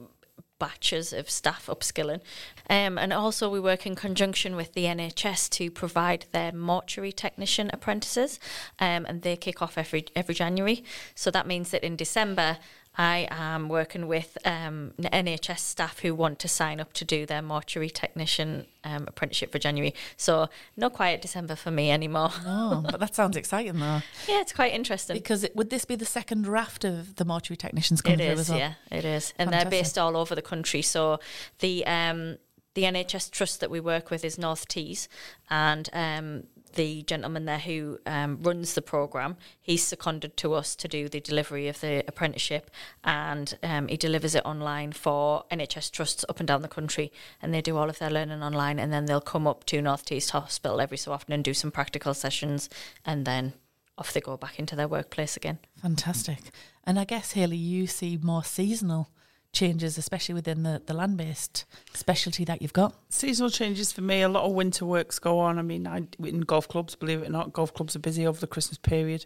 batches 0.61 1.11
of 1.11 1.27
staff 1.27 1.65
upskilling. 1.65 2.21
Um, 2.69 2.99
and 2.99 3.11
also, 3.11 3.49
we 3.49 3.59
work 3.59 3.87
in 3.87 3.95
conjunction 3.95 4.55
with 4.55 4.73
the 4.73 4.85
NHS 4.85 5.49
to 5.57 5.71
provide 5.71 6.27
their 6.31 6.51
mortuary 6.51 7.11
technician 7.11 7.71
apprentices, 7.73 8.39
um, 8.79 9.05
and 9.07 9.23
they 9.23 9.35
kick 9.35 9.61
off 9.61 9.77
every 9.77 10.05
every 10.15 10.35
January. 10.35 10.83
So 11.15 11.31
that 11.31 11.47
means 11.47 11.71
that 11.71 11.83
in 11.83 11.95
December, 11.95 12.59
I 12.97 13.27
am 13.31 13.69
working 13.69 14.07
with 14.07 14.37
um, 14.43 14.93
NHS 14.99 15.59
staff 15.59 15.99
who 15.99 16.13
want 16.13 16.39
to 16.39 16.47
sign 16.47 16.79
up 16.81 16.91
to 16.93 17.05
do 17.05 17.25
their 17.25 17.41
mortuary 17.41 17.89
technician 17.89 18.65
um, 18.83 19.05
apprenticeship 19.07 19.51
for 19.51 19.59
January. 19.59 19.93
So 20.17 20.49
no 20.75 20.89
quiet 20.89 21.21
December 21.21 21.55
for 21.55 21.71
me 21.71 21.89
anymore. 21.89 22.31
Oh, 22.45 22.83
but 22.89 22.99
that 22.99 23.15
sounds 23.15 23.37
exciting 23.37 23.79
though. 23.79 24.01
yeah, 24.27 24.41
it's 24.41 24.51
quite 24.51 24.73
interesting. 24.73 25.15
Because 25.15 25.43
it, 25.45 25.55
would 25.55 25.69
this 25.69 25.85
be 25.85 25.95
the 25.95 26.05
second 26.05 26.47
raft 26.47 26.83
of 26.83 27.15
the 27.15 27.23
mortuary 27.23 27.57
technicians 27.57 28.01
coming 28.01 28.19
It 28.19 28.23
through 28.25 28.33
is, 28.33 28.39
as 28.41 28.49
well? 28.49 28.59
yeah, 28.59 28.73
it 28.91 29.05
is, 29.05 29.33
and 29.39 29.49
Fantastic. 29.49 29.69
they're 29.71 29.79
based 29.81 29.97
all 29.97 30.17
over 30.17 30.35
the 30.35 30.41
country. 30.41 30.81
So 30.81 31.19
the 31.59 31.85
um, 31.85 32.37
the 32.73 32.83
NHS 32.83 33.31
trust 33.31 33.59
that 33.61 33.69
we 33.69 33.79
work 33.79 34.09
with 34.11 34.25
is 34.25 34.37
North 34.37 34.67
Tees, 34.67 35.07
and 35.49 35.89
um, 35.93 36.43
the 36.73 37.03
gentleman 37.03 37.45
there 37.45 37.59
who 37.59 37.99
um, 38.05 38.39
runs 38.41 38.73
the 38.73 38.81
program, 38.81 39.37
he's 39.59 39.83
seconded 39.83 40.37
to 40.37 40.53
us 40.53 40.75
to 40.75 40.87
do 40.87 41.09
the 41.09 41.19
delivery 41.19 41.67
of 41.67 41.79
the 41.81 42.03
apprenticeship, 42.07 42.69
and 43.03 43.57
um, 43.63 43.87
he 43.87 43.97
delivers 43.97 44.35
it 44.35 44.45
online 44.45 44.91
for 44.91 45.45
NHS 45.51 45.91
trusts 45.91 46.25
up 46.29 46.39
and 46.39 46.47
down 46.47 46.61
the 46.61 46.67
country, 46.67 47.11
and 47.41 47.53
they 47.53 47.61
do 47.61 47.77
all 47.77 47.89
of 47.89 47.99
their 47.99 48.09
learning 48.09 48.43
online, 48.43 48.79
and 48.79 48.91
then 48.91 49.05
they'll 49.05 49.21
come 49.21 49.47
up 49.47 49.63
to 49.65 49.81
North 49.81 50.05
Tees 50.05 50.29
Hospital 50.31 50.81
every 50.81 50.97
so 50.97 51.11
often 51.11 51.33
and 51.33 51.43
do 51.43 51.53
some 51.53 51.71
practical 51.71 52.13
sessions, 52.13 52.69
and 53.05 53.25
then 53.25 53.53
off 53.97 54.13
they 54.13 54.21
go 54.21 54.37
back 54.37 54.57
into 54.57 54.75
their 54.75 54.87
workplace 54.87 55.37
again. 55.37 55.59
Fantastic. 55.81 56.51
And 56.83 56.97
I 56.97 57.03
guess, 57.03 57.33
Hayley, 57.33 57.57
you 57.57 57.87
see 57.87 58.17
more 58.17 58.43
seasonal 58.43 59.09
changes, 59.53 59.97
especially 59.97 60.33
within 60.33 60.63
the, 60.63 60.81
the 60.85 60.93
land 60.93 61.17
based 61.17 61.65
specialty 61.93 62.45
that 62.45 62.61
you've 62.61 62.73
got. 62.73 62.95
Seasonal 63.09 63.49
changes 63.49 63.91
for 63.91 64.01
me. 64.01 64.21
A 64.21 64.29
lot 64.29 64.45
of 64.45 64.53
winter 64.53 64.85
works 64.85 65.19
go 65.19 65.39
on. 65.39 65.59
I 65.59 65.61
mean, 65.61 65.87
I, 65.87 66.07
in 66.23 66.41
golf 66.41 66.67
clubs, 66.67 66.95
believe 66.95 67.21
it 67.21 67.29
or 67.29 67.31
not, 67.31 67.53
golf 67.53 67.73
clubs 67.73 67.95
are 67.95 67.99
busy 67.99 68.25
over 68.25 68.39
the 68.39 68.47
Christmas 68.47 68.77
period. 68.77 69.25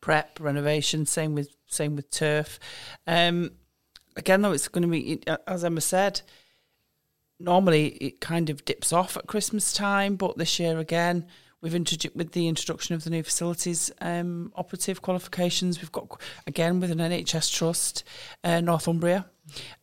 Prep, 0.00 0.40
renovation, 0.40 1.06
same 1.06 1.34
with 1.34 1.54
same 1.66 1.96
with 1.96 2.10
turf. 2.10 2.58
Um, 3.06 3.52
again, 4.16 4.42
though, 4.42 4.52
it's 4.52 4.68
going 4.68 4.82
to 4.82 4.88
be 4.88 5.22
as 5.46 5.64
Emma 5.64 5.80
said. 5.80 6.22
Normally, 7.38 7.88
it 7.88 8.20
kind 8.20 8.50
of 8.50 8.64
dips 8.64 8.92
off 8.92 9.16
at 9.16 9.26
Christmas 9.26 9.72
time, 9.72 10.16
but 10.16 10.36
this 10.38 10.58
year 10.60 10.78
again, 10.78 11.26
we've 11.62 11.74
introduced 11.74 12.14
with 12.14 12.32
the 12.32 12.48
introduction 12.48 12.94
of 12.94 13.04
the 13.04 13.10
new 13.10 13.22
facilities 13.22 13.90
um, 14.00 14.52
operative 14.56 15.00
qualifications. 15.00 15.80
We've 15.80 15.92
got 15.92 16.20
again 16.46 16.80
with 16.80 16.90
an 16.90 16.98
NHS 16.98 17.52
trust, 17.54 18.04
uh, 18.44 18.60
Northumbria, 18.60 19.26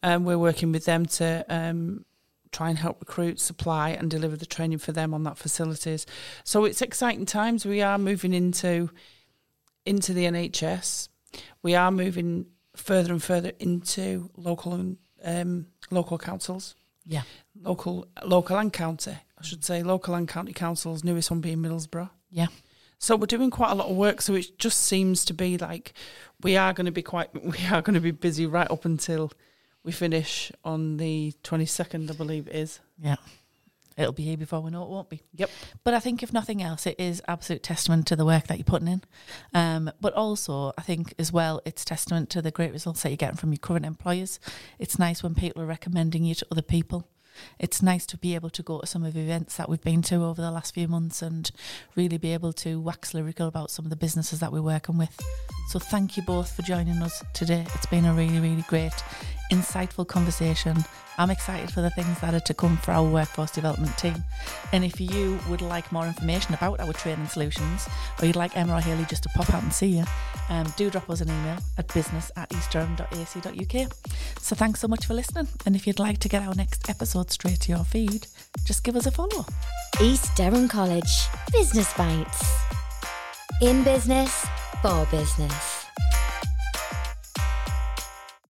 and 0.04 0.26
we're 0.26 0.38
working 0.38 0.72
with 0.72 0.86
them 0.86 1.06
to 1.08 1.46
um, 1.50 2.06
try 2.52 2.70
and 2.70 2.78
help 2.78 3.00
recruit, 3.00 3.40
supply, 3.40 3.90
and 3.92 4.12
deliver 4.12 4.36
the 4.36 4.46
training 4.46 4.78
for 4.80 4.92
them 4.92 5.14
on 5.14 5.24
that 5.24 5.38
facilities. 5.38 6.06
So 6.44 6.66
it's 6.66 6.82
exciting 6.82 7.26
times. 7.26 7.66
We 7.66 7.82
are 7.82 7.98
moving 7.98 8.34
into 8.34 8.92
into 9.86 10.14
the 10.14 10.26
NHS. 10.26 11.08
We 11.64 11.76
are 11.76 11.92
moving 11.92 12.48
further 12.76 13.12
and 13.14 13.24
further 13.24 13.54
into 13.60 14.30
local 14.36 14.74
and 14.74 14.98
um, 15.24 15.68
local 15.92 16.18
councils, 16.18 16.76
Yeah. 17.06 17.24
local 17.62 18.08
local 18.26 18.58
and 18.58 18.72
county. 18.74 19.18
I 19.40 19.44
should 19.44 19.64
say 19.64 19.84
local 19.84 20.16
and 20.16 20.28
county 20.28 20.54
councils. 20.54 21.04
Newest 21.04 21.32
one 21.32 21.42
being 21.42 21.60
Middlesbrough. 21.60 22.10
Yeah. 22.30 22.48
So 22.98 23.16
we're 23.16 23.28
doing 23.28 23.50
quite 23.50 23.72
a 23.72 23.76
lot 23.76 23.90
of 23.90 23.96
work. 23.96 24.22
So 24.22 24.36
it 24.36 24.58
just 24.60 24.84
seems 24.84 25.24
to 25.26 25.34
be 25.34 25.58
like 25.58 25.94
we 26.42 26.58
are 26.58 26.74
going 26.74 26.86
to 26.86 26.92
be 26.92 27.02
quite 27.02 27.30
we 27.44 27.66
are 27.72 27.82
going 27.82 27.96
to 27.96 28.02
be 28.02 28.12
busy 28.12 28.46
right 28.46 28.70
up 28.70 28.86
until 28.86 29.32
we 29.84 29.92
finish 29.92 30.52
on 30.64 30.98
the 30.98 31.34
twenty 31.44 31.66
second, 31.66 32.12
I 32.12 32.14
believe 32.14 32.48
it 32.48 32.56
is. 32.56 32.80
Yeah. 33.02 33.16
It'll 34.00 34.14
be 34.14 34.24
here 34.24 34.38
before 34.38 34.62
we 34.62 34.72
know 34.72 34.84
it, 34.84 34.90
won't 34.90 35.10
be? 35.10 35.22
Yep. 35.36 35.50
But 35.84 35.94
I 35.94 36.00
think 36.00 36.24
if 36.24 36.32
nothing 36.32 36.64
else, 36.64 36.88
it 36.88 36.98
is 36.98 37.22
absolute 37.28 37.64
testament 37.64 38.08
to 38.08 38.16
the 38.16 38.26
work 38.26 38.48
that 38.48 38.58
you're 38.58 38.64
putting 38.64 38.88
in. 38.88 39.02
Um, 39.54 39.92
but 40.00 40.14
also, 40.14 40.72
I 40.78 40.84
think 40.84 41.14
as 41.20 41.34
well, 41.34 41.62
it's 41.66 41.84
testament 41.84 42.30
to 42.30 42.42
the 42.42 42.50
great 42.50 42.72
results 42.72 43.04
that 43.04 43.10
you're 43.10 43.18
getting 43.18 43.36
from 43.36 43.52
your 43.52 43.58
current 43.58 43.86
employers. 43.86 44.40
It's 44.78 44.98
nice 44.98 45.22
when 45.22 45.36
people 45.36 45.62
are 45.62 45.66
recommending 45.66 46.24
you 46.24 46.34
to 46.36 46.48
other 46.50 46.62
people. 46.62 47.10
It's 47.60 47.82
nice 47.82 48.06
to 48.08 48.18
be 48.18 48.36
able 48.36 48.50
to 48.52 48.64
go 48.64 48.80
to 48.80 48.88
some 48.88 49.04
of 49.04 49.14
the 49.14 49.22
events 49.22 49.58
that 49.58 49.70
we've 49.70 49.84
been 49.84 50.02
to 50.04 50.24
over 50.24 50.42
the 50.42 50.52
last 50.52 50.74
few 50.74 50.88
months 50.88 51.22
and 51.22 51.50
really 51.96 52.18
be 52.18 52.34
able 52.34 52.54
to 52.54 52.80
wax 52.80 53.14
lyrical 53.14 53.48
about 53.48 53.72
some 53.72 53.86
of 53.86 53.90
the 53.90 53.96
businesses 53.96 54.40
that 54.40 54.52
we're 54.52 54.62
working 54.62 54.98
with. 54.98 55.18
So 55.70 55.80
thank 55.80 56.18
you 56.18 56.24
both 56.24 56.56
for 56.56 56.62
joining 56.64 57.02
us 57.02 57.24
today. 57.34 57.66
It's 57.76 57.86
been 57.86 58.06
a 58.06 58.14
really, 58.14 58.40
really 58.40 58.66
great, 58.68 58.94
insightful 59.50 60.08
conversation. 60.08 60.78
I'm 61.18 61.30
excited 61.30 61.70
for 61.72 61.82
the 61.82 61.90
things 61.90 62.20
that 62.22 62.34
are 62.34 62.40
to 62.40 62.54
come 62.54 62.78
for 62.78 62.92
our 62.92 63.04
workforce 63.04 63.52
development 63.52 63.98
team. 63.98 64.24
And 64.72 64.86
if 64.86 65.02
you 65.02 65.38
would 65.50 65.62
like 65.62 65.92
more 65.92 66.06
information 66.06 66.54
about 66.54 66.80
our 66.80 66.94
training 66.94 67.28
solutions, 67.28 67.88
or 68.22 68.26
you'd 68.26 68.38
like 68.38 68.56
Emma 68.56 68.78
or 68.78 68.80
Hayley 68.80 69.06
just 69.06 69.24
to 69.24 69.30
pop 69.30 69.54
out 69.54 69.62
and 69.62 69.74
see 69.74 69.88
you, 69.88 70.06
um, 70.50 70.72
do 70.78 70.90
drop 70.90 71.10
us 71.10 71.22
an 71.22 71.30
email 71.30 71.58
at 71.78 71.94
business 71.94 72.32
at 72.38 72.50
eastdurham.ac.uk. 72.50 73.94
So 74.40 74.56
thanks 74.56 74.80
so 74.80 74.88
much 74.88 75.06
for 75.06 75.14
listening. 75.14 75.48
And 75.66 75.76
if 75.76 75.86
you'd 75.86 76.00
like 76.00 76.20
to 76.20 76.30
get 76.30 76.42
our 76.42 76.56
next 76.56 76.90
episode 76.90 77.32
straight 77.32 77.60
to 77.62 77.72
your 77.74 77.84
feed, 77.84 78.28
just 78.66 78.84
give 78.84 78.96
us 78.96 79.06
a 79.06 79.12
follow. 79.12 79.46
East 80.02 80.36
Durham 80.38 80.70
College 80.70 81.28
Business 81.52 81.94
Bites. 81.94 82.44
In 83.62 83.84
business, 83.84 84.46
for 84.82 85.06
business. 85.12 85.86